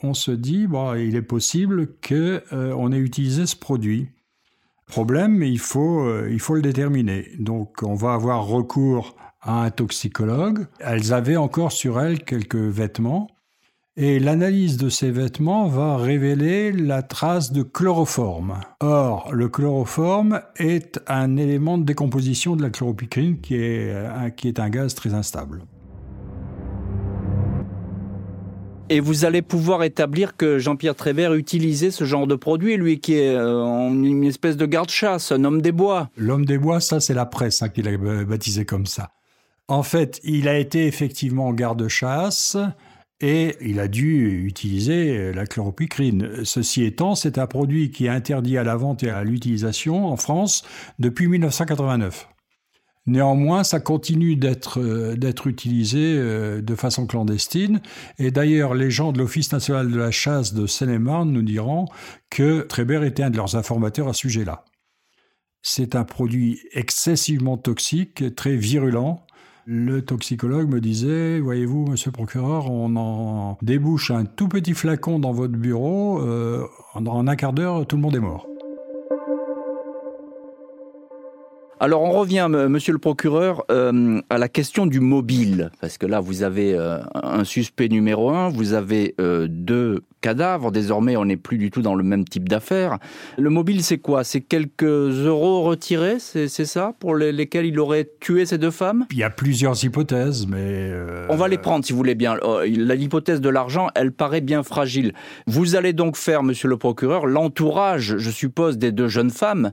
on 0.02 0.14
se 0.14 0.30
dit, 0.30 0.66
il 0.96 1.16
est 1.16 1.22
possible 1.22 1.88
qu'on 2.06 2.40
on 2.52 2.92
ait 2.92 2.98
utilisé 2.98 3.46
ce 3.46 3.56
produit. 3.56 4.08
Problème, 4.86 5.44
faut, 5.58 6.26
il 6.26 6.40
faut 6.40 6.54
le 6.54 6.62
déterminer. 6.62 7.30
Donc, 7.38 7.82
on 7.82 7.94
va 7.94 8.14
avoir 8.14 8.46
recours 8.46 9.14
à 9.40 9.64
un 9.64 9.70
toxicologue. 9.70 10.66
Elles 10.80 11.12
avaient 11.12 11.36
encore 11.36 11.72
sur 11.72 12.00
elles 12.00 12.24
quelques 12.24 12.56
vêtements. 12.56 13.28
Et 14.00 14.20
l'analyse 14.20 14.76
de 14.76 14.90
ces 14.90 15.10
vêtements 15.10 15.66
va 15.66 15.96
révéler 15.96 16.70
la 16.70 17.02
trace 17.02 17.50
de 17.50 17.64
chloroforme. 17.64 18.60
Or, 18.78 19.28
le 19.32 19.48
chloroforme 19.48 20.40
est 20.56 21.00
un 21.08 21.36
élément 21.36 21.78
de 21.78 21.82
décomposition 21.82 22.54
de 22.54 22.62
la 22.62 22.70
chloropicrine 22.70 23.40
qui 23.40 23.56
est, 23.56 23.92
qui 24.36 24.46
est 24.46 24.60
un 24.60 24.70
gaz 24.70 24.94
très 24.94 25.14
instable. 25.14 25.64
Et 28.88 29.00
vous 29.00 29.24
allez 29.24 29.42
pouvoir 29.42 29.82
établir 29.82 30.36
que 30.36 30.60
Jean-Pierre 30.60 30.94
Trébert 30.94 31.34
utilisait 31.34 31.90
ce 31.90 32.04
genre 32.04 32.28
de 32.28 32.36
produit, 32.36 32.76
lui 32.76 33.00
qui 33.00 33.14
est 33.14 33.34
euh, 33.34 33.88
une 33.90 34.22
espèce 34.22 34.56
de 34.56 34.64
garde-chasse, 34.64 35.32
un 35.32 35.42
homme 35.42 35.60
des 35.60 35.72
bois. 35.72 36.08
L'homme 36.16 36.44
des 36.44 36.58
bois, 36.58 36.78
ça 36.78 37.00
c'est 37.00 37.14
la 37.14 37.26
presse 37.26 37.62
hein, 37.62 37.68
qui 37.68 37.82
l'a 37.82 37.96
baptisé 38.24 38.64
comme 38.64 38.86
ça. 38.86 39.10
En 39.66 39.82
fait, 39.82 40.20
il 40.22 40.46
a 40.46 40.56
été 40.56 40.86
effectivement 40.86 41.52
garde-chasse 41.52 42.56
et 43.20 43.56
il 43.60 43.80
a 43.80 43.88
dû 43.88 44.44
utiliser 44.46 45.32
la 45.32 45.46
chloropicrine. 45.46 46.44
Ceci 46.44 46.84
étant, 46.84 47.14
c'est 47.14 47.38
un 47.38 47.46
produit 47.46 47.90
qui 47.90 48.06
est 48.06 48.10
interdit 48.10 48.58
à 48.58 48.64
la 48.64 48.76
vente 48.76 49.02
et 49.02 49.10
à 49.10 49.24
l'utilisation 49.24 50.06
en 50.06 50.16
France 50.16 50.64
depuis 50.98 51.26
1989. 51.26 52.28
Néanmoins, 53.08 53.64
ça 53.64 53.80
continue 53.80 54.36
d'être 54.36 54.80
euh, 54.80 55.32
utilisé 55.46 56.16
euh, 56.18 56.60
de 56.60 56.74
façon 56.74 57.06
clandestine. 57.06 57.80
Et 58.18 58.30
d'ailleurs, 58.30 58.74
les 58.74 58.90
gens 58.90 59.12
de 59.12 59.18
l'Office 59.18 59.50
national 59.50 59.90
de 59.90 59.98
la 59.98 60.10
chasse 60.10 60.52
de 60.52 60.66
Seine-et-Marne 60.66 61.32
nous 61.32 61.42
diront 61.42 61.86
que 62.28 62.60
Trébert 62.60 63.04
était 63.04 63.22
un 63.22 63.30
de 63.30 63.38
leurs 63.38 63.56
informateurs 63.56 64.08
à 64.08 64.12
ce 64.12 64.20
sujet-là. 64.20 64.66
C'est 65.62 65.96
un 65.96 66.04
produit 66.04 66.60
excessivement 66.72 67.56
toxique, 67.56 68.34
très 68.36 68.56
virulent, 68.56 69.24
le 69.70 70.00
toxicologue 70.00 70.72
me 70.72 70.80
disait, 70.80 71.40
voyez-vous, 71.40 71.88
monsieur 71.88 72.08
le 72.08 72.14
procureur, 72.14 72.70
on 72.70 72.96
en 72.96 73.58
débouche 73.60 74.10
un 74.10 74.24
tout 74.24 74.48
petit 74.48 74.72
flacon 74.72 75.18
dans 75.18 75.32
votre 75.32 75.52
bureau, 75.52 76.22
euh, 76.22 76.64
en 76.94 77.26
un 77.26 77.36
quart 77.36 77.52
d'heure, 77.52 77.86
tout 77.86 77.96
le 77.96 78.02
monde 78.02 78.16
est 78.16 78.20
mort. 78.20 78.46
Alors 81.80 82.02
on 82.02 82.10
revient, 82.10 82.48
monsieur 82.50 82.92
le 82.92 82.98
procureur, 82.98 83.64
euh, 83.70 84.20
à 84.30 84.38
la 84.38 84.48
question 84.48 84.86
du 84.86 85.00
mobile, 85.00 85.70
parce 85.80 85.98
que 85.98 86.06
là 86.06 86.18
vous 86.18 86.42
avez 86.42 86.72
euh, 86.74 86.98
un 87.14 87.44
suspect 87.44 87.88
numéro 87.88 88.30
un, 88.30 88.48
vous 88.48 88.72
avez 88.72 89.14
euh, 89.20 89.46
deux 89.48 90.02
cadavres, 90.20 90.70
désormais 90.70 91.16
on 91.16 91.24
n'est 91.24 91.36
plus 91.36 91.58
du 91.58 91.70
tout 91.70 91.82
dans 91.82 91.94
le 91.94 92.04
même 92.04 92.24
type 92.24 92.48
d'affaires. 92.48 92.98
Le 93.36 93.50
mobile 93.50 93.82
c'est 93.82 93.98
quoi? 93.98 94.24
C'est 94.24 94.40
quelques 94.40 94.82
euros 94.82 95.62
retirés, 95.62 96.18
c'est 96.18 96.48
ça, 96.48 96.94
pour 96.98 97.16
lesquels 97.16 97.66
il 97.66 97.78
aurait 97.78 98.08
tué 98.20 98.46
ces 98.46 98.58
deux 98.58 98.70
femmes? 98.70 99.06
Il 99.10 99.18
y 99.18 99.22
a 99.22 99.30
plusieurs 99.30 99.82
hypothèses, 99.84 100.46
mais... 100.46 100.92
On 101.28 101.36
va 101.36 101.48
les 101.48 101.58
prendre 101.58 101.84
si 101.84 101.92
vous 101.92 101.98
voulez 101.98 102.14
bien. 102.14 102.36
L'hypothèse 102.66 103.40
de 103.40 103.48
l'argent, 103.48 103.88
elle 103.94 104.12
paraît 104.12 104.40
bien 104.40 104.62
fragile. 104.62 105.12
Vous 105.46 105.76
allez 105.76 105.92
donc 105.92 106.16
faire, 106.16 106.42
monsieur 106.42 106.68
le 106.68 106.76
procureur, 106.76 107.26
l'entourage, 107.26 108.16
je 108.18 108.30
suppose, 108.30 108.78
des 108.78 108.92
deux 108.92 109.08
jeunes 109.08 109.30
femmes 109.30 109.72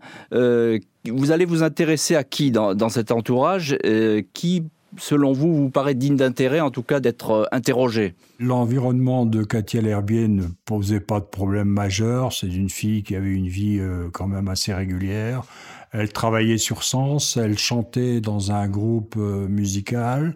vous 1.11 1.31
allez 1.31 1.45
vous 1.45 1.63
intéresser 1.63 2.15
à 2.15 2.23
qui 2.23 2.51
dans, 2.51 2.89
cet 2.89 3.11
entourage? 3.11 3.77
Euh, 3.85 4.21
Qui, 4.33 4.63
selon 4.97 5.33
vous, 5.33 5.53
vous 5.53 5.69
paraît 5.69 5.95
digne 5.95 6.15
d'intérêt, 6.15 6.59
en 6.59 6.71
tout 6.71 6.83
cas 6.83 6.99
d'être 6.99 7.31
euh, 7.31 7.45
interrogé 7.51 8.13
L'environnement 8.39 9.25
de 9.25 9.43
Katia 9.43 9.81
L'Herbier 9.81 10.27
ne 10.27 10.43
posait 10.65 10.99
pas 10.99 11.19
de 11.19 11.25
problème 11.25 11.69
majeur. 11.69 12.33
C'est 12.33 12.47
une 12.47 12.69
fille 12.69 13.03
qui 13.03 13.15
avait 13.15 13.33
une 13.33 13.47
vie 13.47 13.79
euh, 13.79 14.09
quand 14.11 14.27
même 14.27 14.47
assez 14.47 14.73
régulière. 14.73 15.43
Elle 15.91 16.11
travaillait 16.11 16.57
sur 16.57 16.83
Sens, 16.83 17.37
elle 17.37 17.57
chantait 17.57 18.19
dans 18.19 18.51
un 18.51 18.67
groupe 18.67 19.15
musical. 19.15 20.35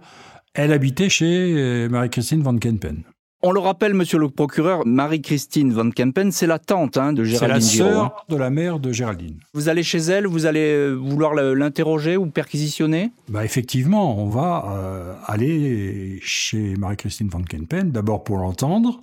Elle 0.53 0.71
habitait 0.71 1.09
chez 1.09 1.87
Marie-Christine 1.89 2.41
Van 2.41 2.57
Kempen. 2.57 3.03
On 3.41 3.53
le 3.53 3.61
rappelle, 3.61 3.93
monsieur 3.93 4.19
le 4.19 4.27
procureur, 4.27 4.85
Marie-Christine 4.85 5.71
Van 5.71 5.89
Kempen, 5.91 6.29
c'est 6.29 6.45
la 6.45 6.59
tante 6.59 6.97
hein, 6.97 7.13
de 7.13 7.23
Géraldine 7.23 7.61
C'est 7.61 7.83
la 7.83 7.89
sœur 7.89 8.25
de 8.27 8.35
la 8.35 8.49
mère 8.49 8.81
de 8.81 8.91
Géraldine. 8.91 9.39
Vous 9.53 9.69
allez 9.69 9.81
chez 9.81 9.99
elle, 9.99 10.27
vous 10.27 10.45
allez 10.45 10.73
euh, 10.73 10.93
vouloir 10.93 11.33
l'interroger 11.33 12.17
ou 12.17 12.25
perquisitionner? 12.25 13.13
Bah 13.29 13.45
Effectivement, 13.45 14.21
on 14.21 14.27
va 14.27 14.65
euh, 14.75 15.13
aller 15.25 16.19
chez 16.21 16.75
Marie-Christine 16.75 17.29
Van 17.29 17.41
Kempen, 17.41 17.91
d'abord 17.91 18.25
pour 18.25 18.39
l'entendre, 18.39 19.01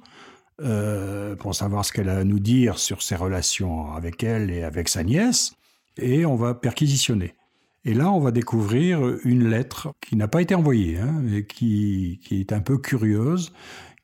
euh, 0.63 1.35
pour 1.35 1.55
savoir 1.55 1.87
ce 1.87 1.93
qu'elle 1.95 2.11
a 2.11 2.19
à 2.19 2.25
nous 2.25 2.39
dire 2.39 2.79
sur 2.79 3.01
ses 3.01 3.17
relations 3.17 3.91
avec 3.95 4.23
elle 4.23 4.51
et 4.51 4.65
avec 4.65 4.91
sa 4.91 5.03
nièce, 5.03 5.55
et 5.97 6.27
on 6.27 6.37
va 6.37 6.53
perquisitionner. 6.53 7.33
Et 7.87 7.95
là, 7.95 8.11
on 8.11 8.21
va 8.21 8.33
découvrir 8.33 9.01
une 9.25 9.49
lettre 9.49 9.95
qui 10.03 10.15
n'a 10.15 10.29
pas 10.29 10.43
été 10.43 10.55
envoyée, 10.55 10.99
hein, 10.99 11.23
et 11.33 11.47
qui, 11.47 12.21
qui 12.23 12.41
est 12.41 12.53
un 12.53 12.61
peu 12.61 12.77
curieuse, 12.77 13.53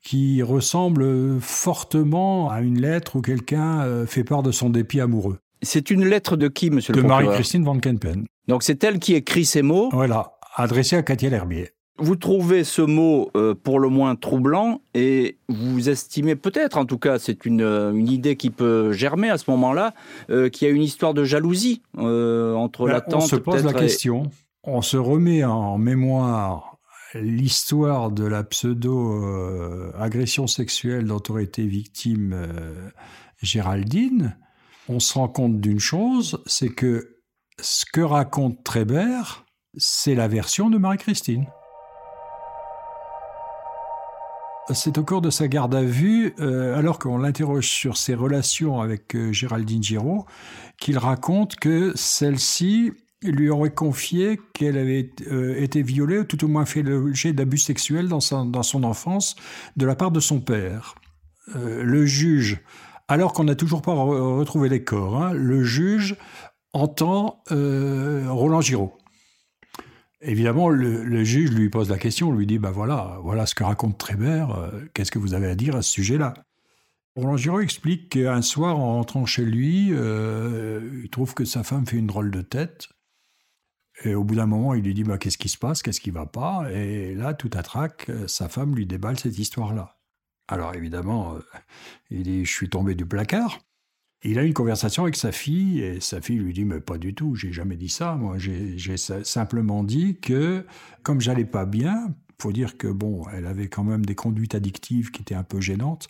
qui 0.03 0.43
ressemble 0.43 1.39
fortement 1.39 2.49
à 2.49 2.61
une 2.61 2.79
lettre 2.79 3.15
où 3.15 3.21
quelqu'un 3.21 3.81
euh, 3.81 4.05
fait 4.05 4.23
part 4.23 4.43
de 4.43 4.51
son 4.51 4.69
dépit 4.69 4.99
amoureux. 4.99 5.39
C'est 5.61 5.89
une 5.89 6.05
lettre 6.05 6.35
de 6.35 6.49
qui, 6.49 6.69
monsieur 6.69 6.93
de 6.93 6.97
le 6.97 7.03
procureur 7.03 7.21
De 7.21 7.25
Marie-Christine 7.27 7.63
Van 7.63 7.79
Kempen. 7.79 8.25
Donc 8.49 8.63
c'est 8.63 8.83
elle 8.83 8.99
qui 8.99 9.15
écrit 9.15 9.45
ces 9.45 9.61
mots 9.61 9.89
Voilà, 9.93 10.33
adressée 10.55 10.97
à 10.97 11.03
Katia 11.03 11.29
L'Herbier. 11.29 11.69
Vous 11.97 12.17
trouvez 12.17 12.63
ce 12.65 12.81
mot 12.81 13.29
euh, 13.37 13.53
pour 13.55 13.79
le 13.79 13.87
moins 13.87 14.15
troublant 14.15 14.81
et 14.93 15.37
vous 15.47 15.89
estimez 15.89 16.35
peut-être, 16.35 16.77
en 16.77 16.85
tout 16.85 16.97
cas 16.97 17.17
c'est 17.17 17.45
une, 17.45 17.61
euh, 17.61 17.93
une, 17.93 18.09
idée 18.09 18.35
qui 18.35 18.49
peut 18.49 18.91
germer 18.91 19.29
à 19.29 19.37
ce 19.37 19.49
moment-là, 19.51 19.93
qu'il 20.27 20.67
y 20.67 20.71
a 20.71 20.73
une 20.73 20.81
histoire 20.81 21.13
de 21.13 21.23
jalousie 21.23 21.81
entre 21.95 22.87
ben, 22.87 22.93
la 22.93 23.01
tante... 23.01 23.23
On 23.23 23.27
se 23.27 23.35
pose 23.37 23.63
la 23.63 23.73
question, 23.73 24.23
on 24.63 24.81
se 24.81 24.97
remet 24.97 25.45
en 25.45 25.77
mémoire 25.77 26.72
l'histoire 27.15 28.11
de 28.11 28.25
la 28.25 28.43
pseudo-agression 28.43 30.47
sexuelle 30.47 31.05
dont 31.05 31.21
aurait 31.29 31.43
été 31.43 31.65
victime 31.65 32.33
euh, 32.33 32.89
Géraldine, 33.41 34.37
on 34.89 34.99
se 34.99 35.13
rend 35.13 35.27
compte 35.27 35.61
d'une 35.61 35.79
chose, 35.79 36.41
c'est 36.45 36.69
que 36.69 37.19
ce 37.61 37.85
que 37.91 38.01
raconte 38.01 38.63
Trébert, 38.63 39.45
c'est 39.77 40.15
la 40.15 40.27
version 40.27 40.69
de 40.69 40.77
Marie-Christine. 40.77 41.47
C'est 44.71 44.97
au 44.97 45.03
cours 45.03 45.21
de 45.21 45.29
sa 45.29 45.49
garde 45.49 45.75
à 45.75 45.83
vue, 45.83 46.33
euh, 46.39 46.77
alors 46.77 46.97
qu'on 46.97 47.17
l'interroge 47.17 47.67
sur 47.67 47.97
ses 47.97 48.15
relations 48.15 48.79
avec 48.79 49.13
euh, 49.13 49.33
Géraldine 49.33 49.83
Giraud, 49.83 50.25
qu'il 50.79 50.97
raconte 50.97 51.57
que 51.57 51.91
celle-ci 51.95 52.93
lui 53.31 53.49
aurait 53.49 53.73
confié 53.73 54.39
qu'elle 54.53 54.77
avait 54.77 55.11
euh, 55.31 55.61
été 55.61 55.81
violée, 55.81 56.19
ou 56.19 56.23
tout 56.23 56.43
au 56.43 56.47
moins 56.47 56.65
fait 56.65 56.83
l'objet 56.83 57.33
d'abus 57.33 57.57
sexuels 57.57 58.07
dans, 58.07 58.19
son 58.19 58.83
enfance 58.83 59.35
de 59.77 59.85
la 59.85 59.95
part 59.95 60.11
de 60.11 60.19
son 60.19 60.41
père. 60.41 60.95
Euh, 61.55 61.83
le 61.83 62.05
juge, 62.05 62.61
alors 63.07 63.33
qu'on 63.33 63.45
n'a 63.45 63.55
toujours 63.55 63.81
pas 63.81 63.93
retrouvé 63.93 64.69
les 64.69 64.83
corps, 64.83 65.21
hein, 65.21 65.33
le 65.33 65.63
juge 65.63 66.17
entend 66.73 67.43
euh, 67.51 68.25
Roland 68.29 68.61
Giraud. 68.61 68.93
Évidemment, 70.21 70.69
le, 70.69 71.23
juge 71.23 71.51
lui 71.51 71.69
pose 71.69 71.89
la 71.89 71.97
question, 71.97 72.31
lui 72.31 72.47
dit, 72.47 72.57
ben 72.57 72.71
voilà, 72.71 73.19
voilà 73.23 73.45
ce 73.45 73.55
que 73.55 73.63
raconte 73.63 73.97
Trébert, 73.97 74.71
qu'est-ce 74.93 75.11
que 75.11 75.19
vous 75.19 75.33
avez 75.33 75.47
à 75.47 75.55
dire 75.55 75.75
à 75.75 75.81
ce 75.81 75.91
sujet-là? 75.91 76.33
Roland 77.17 77.35
Giraud 77.35 77.59
explique 77.59 78.07
qu'un 78.07 78.41
soir, 78.41 78.79
en 78.79 78.93
rentrant 78.93 79.25
chez 79.25 79.43
lui, 79.43 79.89
il 79.89 81.09
trouve 81.11 81.33
que 81.33 81.43
sa 81.43 81.63
femme 81.63 81.85
fait 81.85 81.97
une 81.97 82.07
drôle 82.07 82.31
de 82.31 82.41
tête. 82.41 82.87
Et 84.03 84.15
au 84.15 84.23
bout 84.23 84.35
d'un 84.35 84.47
moment, 84.47 84.73
il 84.73 84.83
lui 84.83 84.93
dit 84.93 85.03
bah, 85.03 85.17
Qu'est-ce 85.17 85.37
qui 85.37 85.49
se 85.49 85.57
passe? 85.57 85.81
Qu'est-ce 85.81 86.01
qui 86.01 86.11
va 86.11 86.25
pas? 86.25 86.67
Et 86.71 87.13
là, 87.15 87.33
tout 87.33 87.51
à 87.53 87.63
trac, 87.63 88.09
sa 88.27 88.49
femme 88.49 88.75
lui 88.75 88.85
déballe 88.85 89.19
cette 89.19 89.37
histoire-là. 89.37 89.97
Alors 90.47 90.75
évidemment, 90.75 91.35
euh, 91.35 91.39
il 92.09 92.23
dit 92.23 92.45
Je 92.45 92.51
suis 92.51 92.69
tombé 92.69 92.95
du 92.95 93.05
placard. 93.05 93.59
Il 94.25 94.39
a 94.39 94.43
une 94.43 94.53
conversation 94.53 95.03
avec 95.03 95.17
sa 95.17 95.33
fille 95.33 95.81
et 95.81 95.99
sa 95.99 96.21
fille 96.21 96.37
lui 96.37 96.53
dit 96.53 96.63
mais 96.63 96.79
pas 96.79 96.97
du 96.97 97.13
tout, 97.13 97.35
j'ai 97.35 97.51
jamais 97.51 97.75
dit 97.75 97.89
ça. 97.89 98.15
Moi, 98.15 98.37
j'ai 98.37 98.95
simplement 98.97 99.83
dit 99.83 100.17
que 100.21 100.65
comme 101.03 101.19
j'allais 101.19 101.43
pas 101.43 101.65
bien, 101.65 102.15
faut 102.41 102.53
dire 102.53 102.77
que 102.77 102.87
bon, 102.87 103.25
elle 103.33 103.45
avait 103.45 103.67
quand 103.67 103.83
même 103.83 104.05
des 104.05 104.15
conduites 104.15 104.55
addictives 104.55 105.11
qui 105.11 105.21
étaient 105.21 105.35
un 105.35 105.43
peu 105.43 105.59
gênantes. 105.59 106.07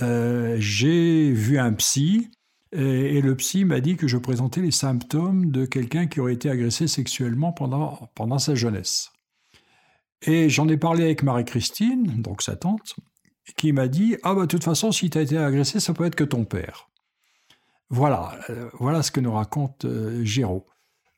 Euh, 0.00 0.56
j'ai 0.58 1.30
vu 1.30 1.58
un 1.58 1.72
psy 1.74 2.30
et, 2.72 3.20
le 3.20 3.36
psy 3.36 3.64
m'a 3.64 3.80
dit 3.80 3.96
que 3.96 4.08
je 4.08 4.16
présentais 4.16 4.62
les 4.62 4.70
symptômes 4.70 5.50
de 5.50 5.66
quelqu'un 5.66 6.06
qui 6.06 6.20
aurait 6.20 6.34
été 6.34 6.48
agressé 6.48 6.88
sexuellement 6.88 7.52
pendant, 7.52 8.38
sa 8.38 8.54
jeunesse. 8.54 9.12
Et 10.22 10.48
j'en 10.48 10.68
ai 10.68 10.76
parlé 10.76 11.04
avec 11.04 11.22
Marie-Christine, 11.22 12.22
donc 12.22 12.42
sa 12.42 12.56
tante, 12.56 12.94
qui 13.56 13.72
m'a 13.72 13.88
dit 13.88 14.16
Ah, 14.22 14.34
bah, 14.34 14.42
de 14.42 14.46
toute 14.46 14.64
façon, 14.64 14.92
si 14.92 15.10
tu 15.10 15.18
as 15.18 15.22
été 15.22 15.36
agressé, 15.36 15.80
ça 15.80 15.92
peut 15.92 16.04
être 16.04 16.14
que 16.14 16.24
ton 16.24 16.44
père. 16.44 16.88
Voilà, 17.90 18.38
euh, 18.48 18.70
voilà 18.78 19.02
ce 19.02 19.10
que 19.10 19.20
nous 19.20 19.32
raconte 19.32 19.84
euh, 19.84 20.24
Géraud. 20.24 20.66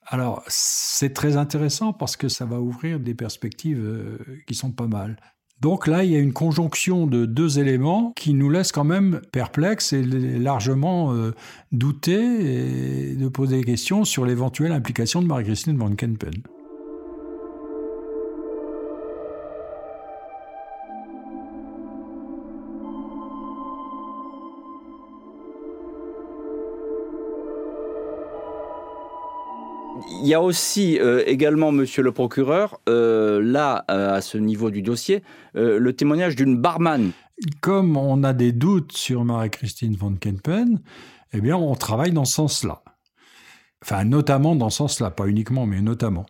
Alors, 0.07 0.43
c'est 0.49 1.15
très 1.15 1.37
intéressant 1.37 1.93
parce 1.93 2.17
que 2.17 2.29
ça 2.29 2.45
va 2.45 2.61
ouvrir 2.61 2.99
des 2.99 3.15
perspectives 3.15 3.81
euh, 3.81 4.19
qui 4.47 4.55
sont 4.55 4.73
pas 4.73 4.87
mal. 4.87 5.17
Donc 5.61 5.87
là, 5.87 6.05
il 6.05 6.11
y 6.11 6.17
a 6.17 6.19
une 6.19 6.33
conjonction 6.33 7.07
de 7.07 7.27
deux 7.27 7.59
éléments 7.59 8.13
qui 8.17 8.35
nous 8.35 8.51
laissent 8.51 8.73
quand 8.73 8.85
même 8.85 9.21
perplexes 9.33 9.93
et 9.93 10.03
largement 10.03 11.15
euh, 11.15 11.33
douter 11.73 13.13
et 13.13 13.15
de 13.15 13.29
poser 13.29 13.59
des 13.59 13.65
questions 13.65 14.05
sur 14.05 14.27
l'éventuelle 14.27 14.73
implication 14.73 15.23
de 15.23 15.27
Marie-Christine 15.27 15.77
Van 15.77 15.95
Kempen. 15.95 16.43
Il 30.25 30.29
y 30.29 30.33
a 30.33 30.41
aussi 30.41 30.99
euh, 30.99 31.23
également, 31.27 31.71
monsieur 31.71 32.03
le 32.03 32.11
procureur, 32.11 32.81
euh, 32.89 33.43
là, 33.43 33.85
euh, 33.91 34.15
à 34.15 34.23
ce 34.23 34.39
niveau 34.39 34.71
du 34.71 34.81
dossier, 34.81 35.23
le 35.53 35.93
témoignage 35.93 36.35
d'une 36.35 36.57
barman. 36.57 37.11
Comme 37.61 37.99
on 37.99 38.25
a 38.25 38.33
des 38.33 38.51
doutes 38.51 38.93
sur 38.93 39.23
Marie-Christine 39.23 39.97
Van 39.97 40.15
Kempen, 40.15 40.81
eh 41.35 41.41
bien, 41.43 41.57
on 41.59 41.75
travaille 41.75 42.13
dans 42.13 42.25
ce 42.25 42.37
sens-là. 42.37 42.83
Enfin, 43.83 44.05
notamment 44.05 44.57
dans 44.57 44.71
ce 44.71 44.79
sens-là, 44.79 45.11
pas 45.11 45.27
uniquement, 45.27 45.67
mais 45.67 45.83
notamment. 45.83 46.25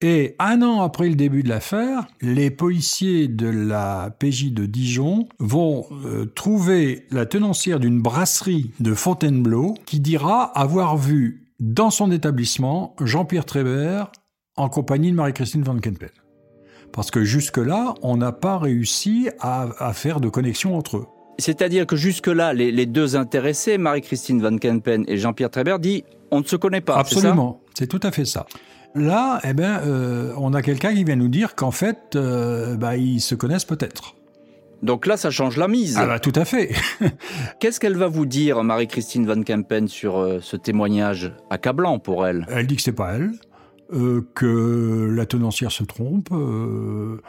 Et 0.00 0.34
un 0.38 0.62
an 0.62 0.80
après 0.80 1.10
le 1.10 1.14
début 1.14 1.42
de 1.42 1.50
l'affaire, 1.50 2.06
les 2.22 2.50
policiers 2.50 3.28
de 3.28 3.48
la 3.48 4.16
PJ 4.18 4.52
de 4.52 4.64
Dijon 4.64 5.28
vont 5.38 5.86
trouver 6.34 7.04
la 7.10 7.26
tenancière 7.26 7.80
d'une 7.80 8.00
brasserie 8.00 8.70
de 8.80 8.94
Fontainebleau 8.94 9.74
qui 9.84 10.00
dira 10.00 10.44
avoir 10.58 10.96
vu 10.96 11.49
dans 11.60 11.90
son 11.90 12.10
établissement 12.10 12.96
Jean-Pierre 13.00 13.44
Trébert 13.44 14.10
en 14.56 14.68
compagnie 14.68 15.10
de 15.10 15.16
Marie-Christine 15.16 15.62
Van 15.62 15.78
Kempen. 15.78 16.08
Parce 16.92 17.10
que 17.10 17.22
jusque-là, 17.22 17.94
on 18.02 18.16
n'a 18.16 18.32
pas 18.32 18.58
réussi 18.58 19.28
à, 19.38 19.92
faire 19.92 20.20
de 20.20 20.28
connexion 20.28 20.76
entre 20.76 20.96
eux. 20.96 21.06
C'est-à-dire 21.38 21.86
que 21.86 21.96
jusque-là, 21.96 22.52
les, 22.52 22.86
deux 22.86 23.16
intéressés, 23.16 23.78
Marie-Christine 23.78 24.42
Van 24.42 24.56
Kempen 24.56 25.04
et 25.06 25.16
Jean-Pierre 25.16 25.50
Trébert, 25.50 25.78
dit 25.78 26.04
on 26.30 26.40
ne 26.40 26.44
se 26.44 26.56
connaît 26.56 26.80
pas. 26.80 26.96
Absolument, 26.96 27.60
c'est 27.74 27.86
tout 27.86 28.00
à 28.02 28.10
fait 28.10 28.24
ça. 28.24 28.46
Là, 28.94 29.40
eh 29.44 29.52
ben, 29.52 29.80
euh, 29.84 30.34
on 30.36 30.52
a 30.52 30.62
quelqu'un 30.62 30.92
qui 30.92 31.04
vient 31.04 31.16
nous 31.16 31.28
dire 31.28 31.54
qu'en 31.54 31.70
fait, 31.70 32.16
euh, 32.16 32.76
bah, 32.76 32.96
ils 32.96 33.20
se 33.20 33.36
connaissent 33.36 33.64
peut-être. 33.64 34.16
Donc 34.82 35.06
là, 35.06 35.16
ça 35.16 35.30
change 35.30 35.56
la 35.56 35.68
mise. 35.68 35.96
Ah 35.98 36.06
bah 36.06 36.18
tout 36.18 36.32
à 36.34 36.44
fait. 36.44 36.74
Qu'est-ce 37.60 37.80
qu'elle 37.80 37.96
va 37.96 38.08
vous 38.08 38.26
dire, 38.26 38.62
Marie-Christine 38.62 39.26
Van 39.26 39.42
Kempen, 39.42 39.88
sur 39.88 40.18
euh, 40.18 40.38
ce 40.40 40.56
témoignage 40.56 41.32
accablant 41.50 41.98
pour 41.98 42.26
elle? 42.26 42.46
Elle 42.48 42.66
dit 42.66 42.76
que 42.76 42.82
c'est 42.82 42.92
pas 42.92 43.14
elle, 43.14 43.32
euh, 43.92 44.26
que 44.34 45.10
la 45.14 45.26
tenancière 45.26 45.72
se 45.72 45.84
trompe, 45.84 46.28
euh, 46.32 47.20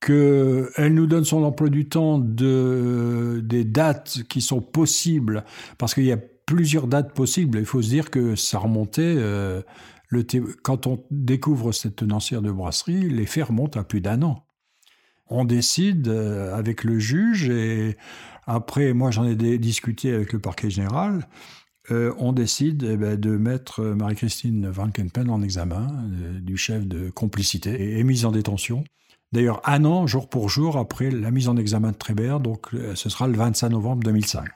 qu'elle 0.00 0.94
nous 0.94 1.06
donne 1.06 1.24
son 1.24 1.42
emploi 1.42 1.68
du 1.68 1.88
temps 1.88 2.18
de 2.18 3.40
des 3.42 3.64
dates 3.64 4.22
qui 4.28 4.40
sont 4.40 4.60
possibles, 4.60 5.44
parce 5.76 5.94
qu'il 5.94 6.04
y 6.04 6.12
a 6.12 6.18
plusieurs 6.46 6.86
dates 6.86 7.12
possibles. 7.14 7.58
Il 7.58 7.64
faut 7.64 7.82
se 7.82 7.88
dire 7.88 8.10
que 8.10 8.36
ça 8.36 8.58
remontait. 8.58 9.14
Euh, 9.16 9.62
le 10.08 10.24
quand 10.62 10.86
on 10.86 11.04
découvre 11.10 11.72
cette 11.72 11.96
tenancière 11.96 12.42
de 12.42 12.52
brasserie, 12.52 13.08
les 13.08 13.26
faits 13.26 13.46
remontent 13.46 13.80
à 13.80 13.84
plus 13.84 14.00
d'un 14.00 14.22
an 14.22 14.43
on 15.34 15.44
décide 15.44 16.08
euh, 16.08 16.54
avec 16.56 16.84
le 16.84 16.98
juge 16.98 17.48
et 17.48 17.96
après, 18.46 18.92
moi 18.92 19.10
j'en 19.10 19.24
ai 19.24 19.34
discuté 19.58 20.12
avec 20.12 20.32
le 20.32 20.38
parquet 20.38 20.70
général. 20.70 21.26
Euh, 21.90 22.14
on 22.18 22.32
décide 22.32 22.86
eh 22.88 22.96
ben, 22.96 23.18
de 23.18 23.36
mettre 23.36 23.82
Marie-Christine 23.82 24.68
Van 24.68 24.90
Kempen 24.90 25.28
en 25.28 25.42
examen 25.42 25.88
euh, 26.22 26.38
du 26.40 26.56
chef 26.56 26.86
de 26.86 27.10
complicité 27.10 27.98
et, 27.98 28.04
mise 28.04 28.24
en 28.24 28.32
détention. 28.32 28.84
D'ailleurs, 29.32 29.60
un 29.68 29.84
an, 29.84 30.06
jour 30.06 30.28
pour 30.28 30.48
jour, 30.48 30.78
après 30.78 31.10
la 31.10 31.30
mise 31.30 31.48
en 31.48 31.56
examen 31.56 31.90
de 31.90 31.96
Trébert, 31.96 32.38
donc 32.38 32.68
ce 32.94 33.08
sera 33.08 33.26
le 33.26 33.34
25 33.34 33.70
novembre 33.70 34.04
2005. 34.04 34.48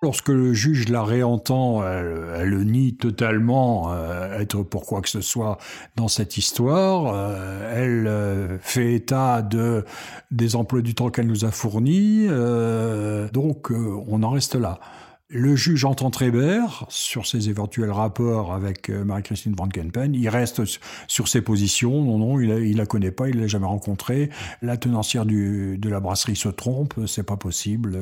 Lorsque 0.00 0.28
le 0.28 0.54
juge 0.54 0.88
la 0.90 1.02
réentend, 1.02 1.82
elle, 1.84 2.48
le 2.48 2.62
nie 2.62 2.94
totalement 2.94 3.92
euh, 3.92 4.38
être 4.38 4.62
pour 4.62 4.86
quoi 4.86 5.00
que 5.00 5.08
ce 5.08 5.20
soit 5.20 5.58
dans 5.96 6.06
cette 6.06 6.36
histoire. 6.36 7.12
Euh, 7.12 7.74
elle 7.74 8.06
euh, 8.06 8.58
fait 8.60 8.94
état 8.94 9.42
de 9.42 9.84
des 10.30 10.54
emplois 10.54 10.82
du 10.82 10.94
temps 10.94 11.10
qu'elle 11.10 11.26
nous 11.26 11.44
a 11.44 11.50
fournis. 11.50 12.28
donc 13.32 13.72
on 13.72 14.22
en 14.22 14.30
reste 14.30 14.54
là. 14.54 14.78
Le 15.30 15.56
juge 15.56 15.84
entend 15.84 16.10
Trébert 16.10 16.86
sur 16.88 17.26
ses 17.26 17.50
éventuels 17.50 17.90
rapports 17.90 18.54
avec 18.54 18.90
Marie-Christine 18.90 19.54
Van 19.58 19.68
Kempen. 19.68 20.14
Il 20.14 20.28
reste 20.28 20.62
sur 21.08 21.26
ses 21.26 21.42
positions. 21.42 22.02
Non, 22.02 22.18
non, 22.18 22.40
il, 22.40 22.76
la 22.76 22.86
connaît 22.86 23.10
pas, 23.10 23.28
il 23.28 23.38
l'a 23.40 23.48
jamais 23.48 23.66
rencontrée. 23.66 24.30
La 24.62 24.76
tenancière 24.76 25.26
de 25.26 25.88
la 25.88 26.00
brasserie 26.00 26.36
se 26.36 26.48
trompe, 26.48 26.94
c'est 27.06 27.24
pas 27.24 27.36
possible. 27.36 27.98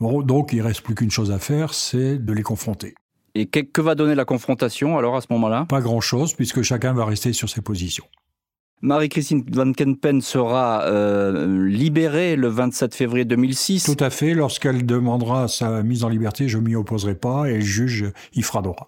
Donc 0.00 0.52
il 0.52 0.62
reste 0.62 0.82
plus 0.82 0.94
qu'une 0.94 1.10
chose 1.10 1.32
à 1.32 1.38
faire, 1.38 1.74
c'est 1.74 2.18
de 2.18 2.32
les 2.32 2.42
confronter. 2.42 2.94
Et 3.34 3.46
que, 3.46 3.80
va 3.80 3.94
donner 3.94 4.14
la 4.14 4.24
confrontation 4.24 4.98
alors 4.98 5.16
à 5.16 5.20
ce 5.20 5.26
moment-là? 5.30 5.66
Pas 5.68 5.80
grand-chose, 5.80 6.34
puisque 6.34 6.62
chacun 6.62 6.92
va 6.92 7.04
rester 7.04 7.32
sur 7.32 7.48
ses 7.48 7.60
positions. 7.60 8.04
Marie-Christine 8.80 9.44
Van 9.52 9.72
Kempen 9.72 10.20
sera 10.20 10.84
euh, 10.84 11.66
libérée 11.68 12.36
le 12.36 12.46
27 12.46 12.94
février 12.94 13.24
2006. 13.24 13.84
Tout 13.84 14.02
à 14.02 14.10
fait. 14.10 14.34
Lorsqu'elle 14.34 14.86
demandera 14.86 15.48
sa 15.48 15.82
mise 15.82 16.04
en 16.04 16.08
liberté, 16.08 16.48
je 16.48 16.58
m'y 16.58 16.76
opposerai 16.76 17.16
pas 17.16 17.50
et 17.50 17.54
le 17.54 17.60
juge 17.60 18.12
y 18.34 18.42
fera 18.42 18.62
droit. 18.62 18.86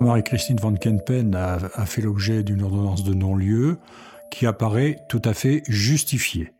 Marie-Christine 0.00 0.58
Van 0.60 0.74
Kempen 0.74 1.34
a 1.34 1.86
fait 1.86 2.02
l'objet 2.02 2.42
d'une 2.42 2.62
ordonnance 2.62 3.02
de 3.02 3.14
non-lieu 3.14 3.78
qui 4.30 4.46
apparaît 4.46 4.98
tout 5.08 5.22
à 5.24 5.34
fait 5.34 5.62
justifié. 5.68 6.52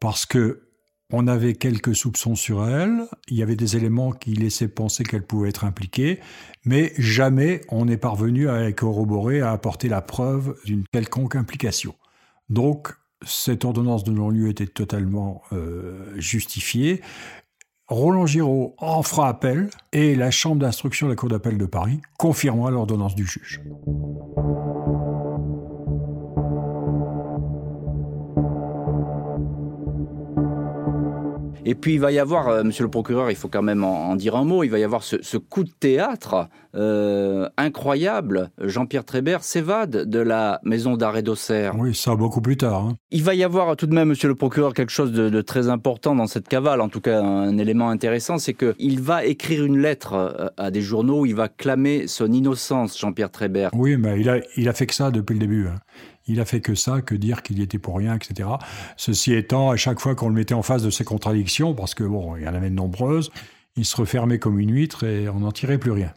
Parce 0.00 0.26
que 0.26 0.68
on 1.14 1.26
avait 1.26 1.52
quelques 1.52 1.94
soupçons 1.94 2.34
sur 2.34 2.66
elle, 2.66 3.02
il 3.28 3.36
y 3.36 3.42
avait 3.42 3.54
des 3.54 3.76
éléments 3.76 4.12
qui 4.12 4.32
laissaient 4.32 4.68
penser 4.68 5.04
qu'elle 5.04 5.26
pouvait 5.26 5.50
être 5.50 5.64
impliquée, 5.64 6.20
mais 6.64 6.94
jamais 6.96 7.60
on 7.68 7.84
n'est 7.84 7.98
parvenu 7.98 8.48
à 8.48 8.72
corroborer, 8.72 9.42
à 9.42 9.52
apporter 9.52 9.88
la 9.88 10.00
preuve 10.00 10.56
d'une 10.64 10.84
quelconque 10.90 11.36
implication. 11.36 11.94
Donc, 12.48 12.94
cette 13.26 13.64
ordonnance 13.66 14.04
de 14.04 14.10
non-lieu 14.10 14.48
était 14.48 14.66
totalement 14.66 15.42
euh, 15.52 16.14
justifiée. 16.16 17.02
Roland 17.88 18.26
Giraud 18.26 18.74
en 18.78 19.02
fera 19.02 19.28
appel 19.28 19.68
et 19.92 20.14
la 20.14 20.30
Chambre 20.30 20.62
d'instruction 20.62 21.06
de 21.08 21.12
la 21.12 21.16
Cour 21.16 21.28
d'appel 21.28 21.58
de 21.58 21.66
Paris 21.66 22.00
confirmera 22.18 22.70
l'ordonnance 22.70 23.14
du 23.14 23.26
juge. 23.26 23.60
Et 31.64 31.74
puis 31.74 31.94
il 31.94 32.00
va 32.00 32.10
y 32.10 32.18
avoir, 32.18 32.48
euh, 32.48 32.64
monsieur 32.64 32.84
le 32.84 32.90
procureur, 32.90 33.30
il 33.30 33.36
faut 33.36 33.48
quand 33.48 33.62
même 33.62 33.84
en, 33.84 34.16
dire 34.16 34.34
un 34.34 34.44
mot, 34.44 34.64
il 34.64 34.68
va 34.70 34.78
y 34.78 34.84
avoir 34.84 35.02
ce, 35.04 35.36
coup 35.36 35.62
de 35.62 35.70
théâtre 35.70 36.48
euh, 36.74 37.48
incroyable. 37.56 38.50
Jean-Pierre 38.58 39.04
Trébert 39.04 39.44
s'évade 39.44 40.08
de 40.08 40.18
la 40.18 40.60
maison 40.64 40.96
d'arrêt 40.96 41.22
d'Auxerre. 41.22 41.74
Oui, 41.78 41.94
ça 41.94 42.14
beaucoup 42.16 42.40
plus 42.40 42.56
tard. 42.56 42.86
Hein. 42.86 42.96
Il 43.10 43.22
va 43.22 43.34
y 43.34 43.44
avoir 43.44 43.76
tout 43.76 43.86
de 43.86 43.94
même, 43.94 44.08
monsieur 44.08 44.28
le 44.28 44.34
procureur, 44.34 44.72
quelque 44.72 44.92
chose 44.92 45.12
de, 45.12 45.40
très 45.42 45.68
important 45.68 46.14
dans 46.14 46.26
cette 46.26 46.48
cavale, 46.48 46.80
en 46.80 46.88
tout 46.88 47.00
cas 47.00 47.20
un 47.20 47.58
élément 47.58 47.90
intéressant, 47.90 48.38
c'est 48.38 48.54
qu'il 48.54 49.00
va 49.00 49.24
écrire 49.24 49.64
une 49.64 49.78
lettre 49.78 50.14
euh, 50.14 50.48
à 50.56 50.70
des 50.70 50.80
journaux 50.80 51.20
où 51.20 51.26
il 51.26 51.34
va 51.34 51.48
clamer 51.48 52.06
son 52.06 52.32
innocence, 52.32 52.98
Jean-Pierre 52.98 53.30
Trébert. 53.30 53.70
Oui, 53.74 53.96
mais 53.96 54.20
il 54.20 54.28
a, 54.28 54.38
il 54.56 54.68
a 54.68 54.72
fait 54.72 54.86
que 54.86 54.94
ça 54.94 55.10
depuis 55.10 55.34
le 55.34 55.40
début. 55.40 55.66
Hein. 55.68 55.80
Il 56.26 56.40
a 56.40 56.44
fait 56.44 56.60
que 56.60 56.74
ça, 56.74 57.02
que 57.02 57.14
dire 57.14 57.42
qu'il 57.42 57.58
y 57.58 57.62
était 57.62 57.78
pour 57.78 57.96
rien, 57.96 58.14
etc. 58.14 58.48
Ceci 58.96 59.34
étant, 59.34 59.70
à 59.70 59.76
chaque 59.76 60.00
fois 60.00 60.14
qu'on 60.14 60.28
le 60.28 60.34
mettait 60.34 60.54
en 60.54 60.62
face 60.62 60.82
de 60.82 60.90
ses 60.90 61.04
contradictions, 61.04 61.74
parce 61.74 61.94
que 61.94 62.04
bon, 62.04 62.36
il 62.36 62.44
y 62.44 62.48
en 62.48 62.54
avait 62.54 62.70
de 62.70 62.74
nombreuses, 62.74 63.30
il 63.76 63.84
se 63.84 63.96
refermait 63.96 64.38
comme 64.38 64.60
une 64.60 64.72
huître 64.72 65.04
et 65.04 65.28
on 65.28 65.40
n'en 65.40 65.52
tirait 65.52 65.78
plus 65.78 65.90
rien. 65.90 66.12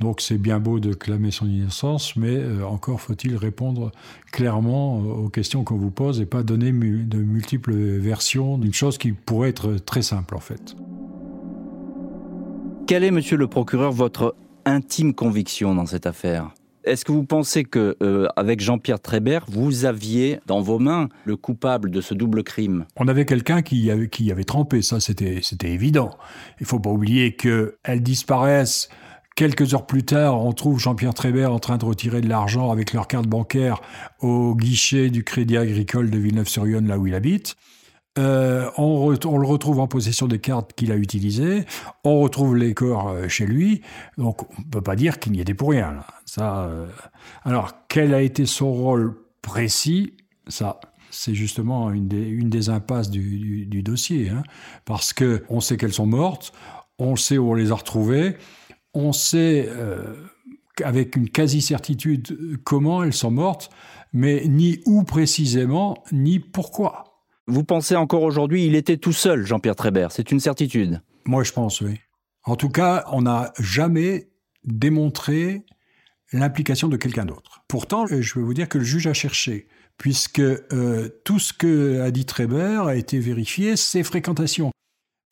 Donc 0.00 0.20
c'est 0.20 0.36
bien 0.36 0.60
beau 0.60 0.78
de 0.78 0.92
clamer 0.92 1.30
son 1.30 1.46
innocence, 1.46 2.16
mais 2.16 2.36
euh, 2.36 2.64
encore 2.66 3.00
faut-il 3.00 3.34
répondre 3.34 3.92
clairement 4.30 4.98
aux 4.98 5.30
questions 5.30 5.64
qu'on 5.64 5.76
vous 5.76 5.90
pose 5.90 6.20
et 6.20 6.26
pas 6.26 6.42
donner 6.42 6.70
de 6.70 7.18
multiples 7.18 7.74
versions 7.74 8.58
d'une 8.58 8.74
chose 8.74 8.98
qui 8.98 9.12
pourrait 9.12 9.48
être 9.48 9.76
très 9.76 10.02
simple 10.02 10.34
en 10.34 10.40
fait. 10.40 10.76
Quelle 12.86 13.04
est, 13.04 13.10
monsieur 13.10 13.36
le 13.36 13.48
procureur, 13.48 13.90
votre 13.90 14.36
intime 14.64 15.14
conviction 15.14 15.74
dans 15.74 15.86
cette 15.86 16.06
affaire? 16.06 16.52
Est-ce 16.84 17.04
que 17.04 17.10
vous 17.10 17.24
pensez 17.24 17.64
que 17.64 17.96
euh, 18.00 18.28
avec 18.36 18.60
Jean-Pierre 18.60 19.00
Trébert, 19.00 19.44
vous 19.48 19.86
aviez 19.86 20.38
dans 20.46 20.60
vos 20.60 20.78
mains 20.78 21.08
le 21.24 21.36
coupable 21.36 21.90
de 21.90 22.00
ce 22.00 22.14
double 22.14 22.44
crime? 22.44 22.84
On 22.94 23.08
avait 23.08 23.24
quelqu'un 23.24 23.62
qui 23.62 23.90
avait, 23.90 24.08
qui 24.08 24.30
avait 24.30 24.44
trempé, 24.44 24.82
ça 24.82 25.00
c'était 25.00 25.42
évident. 25.62 26.10
Il 26.60 26.66
faut 26.66 26.78
pas 26.78 26.90
oublier 26.90 27.34
que 27.34 27.76
elle 27.82 28.04
disparaisse. 28.04 28.88
Quelques 29.36 29.74
heures 29.74 29.84
plus 29.84 30.02
tard, 30.02 30.42
on 30.42 30.54
trouve 30.54 30.80
Jean-Pierre 30.80 31.12
Trébert 31.12 31.52
en 31.52 31.58
train 31.58 31.76
de 31.76 31.84
retirer 31.84 32.22
de 32.22 32.28
l'argent 32.28 32.70
avec 32.70 32.94
leur 32.94 33.06
carte 33.06 33.26
bancaire 33.26 33.82
au 34.20 34.54
guichet 34.54 35.10
du 35.10 35.24
Crédit 35.24 35.58
Agricole 35.58 36.08
de 36.08 36.16
Villeneuve-sur-Yonne, 36.16 36.88
là 36.88 36.98
où 36.98 37.06
il 37.06 37.14
habite. 37.14 37.54
Euh, 38.18 38.70
on, 38.78 39.10
le 39.10 39.46
retrouve 39.46 39.78
en 39.80 39.88
possession 39.88 40.26
des 40.26 40.38
cartes 40.38 40.72
qu'il 40.72 40.90
a 40.90 40.96
utilisées. 40.96 41.66
On 42.02 42.20
retrouve 42.20 42.56
les 42.56 42.72
corps 42.72 43.08
euh, 43.08 43.28
chez 43.28 43.44
lui. 43.44 43.82
Donc, 44.16 44.50
on 44.58 44.62
ne 44.62 44.70
peut 44.70 44.80
pas 44.80 44.96
dire 44.96 45.18
qu'il 45.18 45.32
n'y 45.32 45.40
était 45.42 45.52
pour 45.52 45.68
rien. 45.68 45.98
Ça, 46.24 46.64
euh, 46.64 46.86
Alors, 47.44 47.72
quel 47.88 48.14
a 48.14 48.22
été 48.22 48.46
son 48.46 48.72
rôle 48.72 49.18
précis? 49.42 50.14
Ça, 50.48 50.80
c'est 51.10 51.34
justement 51.34 51.90
une 51.90 52.08
des, 52.08 52.70
impasses 52.70 53.10
du, 53.10 53.82
dossier. 53.82 54.30
Hein. 54.30 54.44
parce 54.86 55.12
qu'on 55.12 55.60
sait 55.60 55.76
qu'elles 55.76 55.92
sont 55.92 56.06
mortes, 56.06 56.54
on 56.98 57.16
sait 57.16 57.36
où 57.36 57.50
on 57.50 57.54
les 57.54 57.70
a 57.70 57.74
retrouvées, 57.74 58.36
on 58.96 59.12
sait 59.12 59.68
avec 60.82 61.16
une 61.16 61.28
quasi-certitude 61.28 62.60
comment 62.64 63.02
elles 63.02 63.12
sont 63.12 63.30
mortes, 63.30 63.70
mais 64.12 64.44
ni 64.46 64.80
où 64.86 65.04
précisément, 65.04 66.02
ni 66.12 66.38
pourquoi. 66.38 67.22
Vous 67.46 67.64
pensez 67.64 67.94
encore 67.94 68.22
aujourd'hui, 68.22 68.66
il 68.66 68.74
était 68.74 68.96
tout 68.96 69.12
seul, 69.12 69.46
Jean-Pierre 69.46 69.76
Trébert, 69.76 70.10
c'est 70.10 70.32
une 70.32 70.40
certitude? 70.40 71.00
Moi, 71.24 71.44
je 71.44 71.52
pense, 71.52 71.80
oui. 71.80 72.00
En 72.44 72.56
tout 72.56 72.68
cas, 72.68 73.04
on 73.12 73.22
n'a 73.22 73.52
jamais 73.58 74.30
démontré 74.64 75.64
l'implication 76.32 76.88
de 76.88 76.96
quelqu'un 76.96 77.24
d'autre. 77.24 77.62
Pourtant, 77.68 78.06
je 78.06 78.16
vais 78.16 78.44
vous 78.44 78.54
dire 78.54 78.68
que 78.68 78.78
le 78.78 78.84
juge 78.84 79.06
a 79.06 79.12
cherché, 79.12 79.68
puisque 79.98 80.40
euh, 80.40 81.08
tout 81.24 81.38
ce 81.38 81.52
que 81.52 82.00
a 82.00 82.10
dit 82.10 82.24
Trébert 82.24 82.84
a 82.84 82.96
été 82.96 83.18
vérifié, 83.18 83.76
ses 83.76 84.02
fréquentations. 84.02 84.70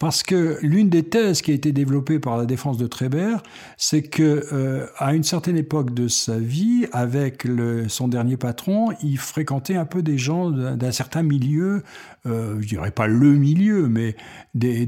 Parce 0.01 0.25
que 0.25 0.59
l'une 0.61 0.89
des 0.89 1.05
thèses 1.05 1.41
qui 1.41 1.53
a 1.53 1.55
été 1.55 1.71
développée 1.71 2.19
par 2.19 2.37
la 2.37 2.47
défense 2.47 2.79
de 2.79 2.87
Trébert, 2.87 3.43
c'est 3.77 4.03
que 4.03 4.45
euh, 4.53 4.87
à 4.99 5.15
une 5.15 5.23
certaine 5.23 5.57
époque 5.57 5.95
de 5.95 6.09
sa 6.09 6.37
vie, 6.37 6.87
avec 6.93 7.47
son 7.89 8.09
dernier 8.09 8.37
patron, 8.37 8.89
il 9.03 9.19
fréquentait 9.19 9.77
un 9.77 9.85
peu 9.85 10.03
des 10.03 10.19
gens 10.19 10.51
d'un 10.51 10.93
certain 10.93 11.23
milieu, 11.23 11.85
euh, 12.27 12.61
je 12.61 12.67
dirais 12.67 12.91
pas 12.91 13.07
le 13.07 13.35
milieu, 13.35 13.89
mais 13.89 14.17
des, 14.55 14.85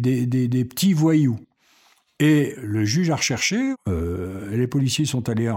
petits 0.65 0.93
voyous. 0.93 1.39
Et 2.19 2.55
le 2.61 2.85
juge 2.85 3.11
a 3.11 3.17
recherché, 3.17 3.75
euh, 3.89 4.51
les 4.57 4.67
policiers 4.67 5.05
sont 5.05 5.29
allés 5.29 5.53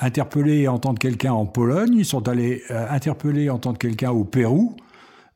interpeller 0.00 0.62
et 0.62 0.68
entendre 0.68 0.98
quelqu'un 0.98 1.32
en 1.32 1.46
Pologne, 1.46 1.94
ils 1.98 2.04
sont 2.04 2.28
allés 2.28 2.62
interpeller 2.70 3.44
et 3.44 3.50
entendre 3.50 3.78
quelqu'un 3.78 4.10
au 4.10 4.24
Pérou, 4.24 4.74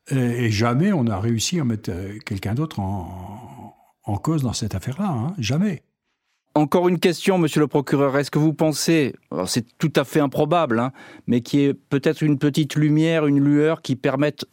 et, 0.09 0.49
jamais 0.51 0.93
on 0.93 1.07
a 1.07 1.19
réussi 1.19 1.59
à 1.59 1.63
mettre 1.63 1.91
quelqu'un 2.25 2.53
d'autre 2.53 2.79
en, 2.79 3.75
en 4.03 4.17
cause 4.17 4.43
dans 4.43 4.53
cette 4.53 4.75
affaire-là. 4.75 5.09
Hein. 5.09 5.33
Jamais. 5.37 5.83
Encore 6.55 6.87
une 6.87 6.99
question, 6.99 7.39
monsieur 7.39 7.61
le 7.61 7.67
procureur. 7.67 8.15
Est-ce 8.17 8.29
que 8.29 8.37
vous 8.37 8.53
pensez, 8.53 9.15
c'est 9.47 9.65
tout 9.79 9.91
à 9.95 10.03
fait 10.03 10.19
improbable, 10.19 10.79
hein, 10.79 10.91
mais 11.25 11.41
qui 11.41 11.61
est 11.61 11.73
peut-être 11.73 12.21
une 12.21 12.37
petite 12.37 12.75
lumière, 12.75 13.25
une 13.25 13.39
lueur 13.39 13.81
qui 13.81 13.95
permette 13.95 14.45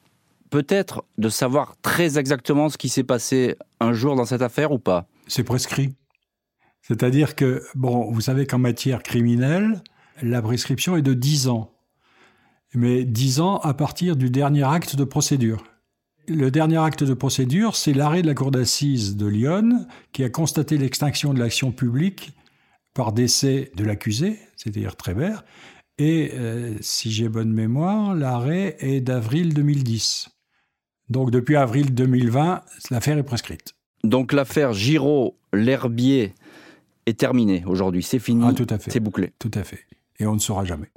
peut-être 0.49 1.05
de 1.19 1.29
savoir 1.29 1.77
très 1.83 2.19
exactement 2.19 2.71
ce 2.71 2.79
qui 2.79 2.89
s'est 2.89 3.05
passé 3.05 3.57
un 3.81 3.93
jour 3.93 4.17
dans 4.17 4.25
cette 4.25 4.41
affaire 4.41 4.73
ou 4.73 4.79
pas? 4.79 5.07
C'est 5.27 5.45
prescrit. 5.45 5.95
C'est-à-dire 6.81 7.37
que, 7.37 7.63
bon, 7.75 8.11
vous 8.11 8.23
savez 8.23 8.47
qu'en 8.47 8.59
matière 8.59 9.03
criminelle, 9.03 9.83
la 10.23 10.41
prescription 10.41 10.97
est 10.97 11.03
de 11.03 11.15
10 11.15 11.49
ans. 11.49 11.71
Mais 12.75 13.05
10 13.05 13.41
ans 13.41 13.59
à 13.59 13.75
partir 13.75 14.17
du 14.17 14.31
dernier 14.31 14.63
acte 14.63 14.97
de 14.97 15.05
procédure. 15.05 15.65
Le 16.29 16.51
dernier 16.51 16.79
acte 16.79 17.03
de 17.03 17.15
procédure, 17.15 17.75
c'est 17.75 17.93
l'arrêt 17.93 18.23
de 18.23 18.27
la 18.27 18.35
Cour 18.35 18.51
d'assises 18.53 19.17
de 19.17 19.27
Lyon 19.27 19.87
qui 20.13 20.23
a 20.23 20.29
constaté 20.29 20.79
l'extinction 20.79 21.35
de 21.35 21.41
l'action 21.41 21.73
publique 21.73 22.33
par 22.95 23.13
décès 23.13 23.73
de 23.75 23.85
l'accusé, 23.85 24.39
c'est-à-dire 24.57 24.97
Trébert. 24.97 25.45
Et 25.99 26.31
euh, 26.35 26.75
si 26.81 27.11
j'ai 27.11 27.29
bonne 27.29 27.53
mémoire, 27.53 28.15
l'arrêt 28.15 28.77
est 28.81 29.01
d'avril 29.01 29.55
2010. 29.55 30.29
Donc 31.09 31.31
depuis 31.31 31.57
avril 31.57 31.93
2020, 31.93 32.63
l'affaire 32.91 33.19
est 33.19 33.25
prescrite. 33.25 33.75
Donc 34.05 34.33
l'affaire 34.33 34.73
Giraud-L'Herbier 34.73 36.35
est 37.07 37.19
terminée 37.19 37.65
aujourd'hui, 37.67 38.03
c'est 38.03 38.19
fini, 38.19 38.45
ah, 38.47 38.55
tout 38.55 38.67
à 38.71 38.79
fait. 38.79 38.91
c'est 38.91 39.01
bouclé. 39.01 39.33
Tout 39.39 39.51
à 39.55 39.65
fait. 39.65 39.81
Et 40.19 40.27
on 40.27 40.35
ne 40.35 40.39
saura 40.39 40.65
jamais. 40.65 40.91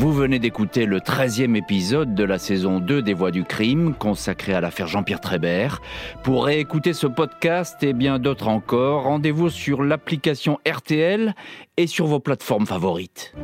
Vous 0.00 0.14
venez 0.14 0.38
d'écouter 0.38 0.86
le 0.86 0.98
13e 0.98 1.54
épisode 1.56 2.14
de 2.14 2.24
la 2.24 2.38
saison 2.38 2.80
2 2.80 3.02
des 3.02 3.12
Voix 3.12 3.30
du 3.30 3.44
crime, 3.44 3.94
consacré 3.94 4.54
à 4.54 4.62
l'affaire 4.62 4.86
Jean-Pierre 4.86 5.20
Trébert. 5.20 5.82
Pour 6.22 6.46
réécouter 6.46 6.94
ce 6.94 7.06
podcast 7.06 7.82
et 7.82 7.92
bien 7.92 8.18
d'autres 8.18 8.48
encore, 8.48 9.02
rendez-vous 9.02 9.50
sur 9.50 9.82
l'application 9.82 10.58
RTL 10.66 11.34
et 11.76 11.86
sur 11.86 12.06
vos 12.06 12.18
plateformes 12.18 12.64
favorites. 12.64 13.34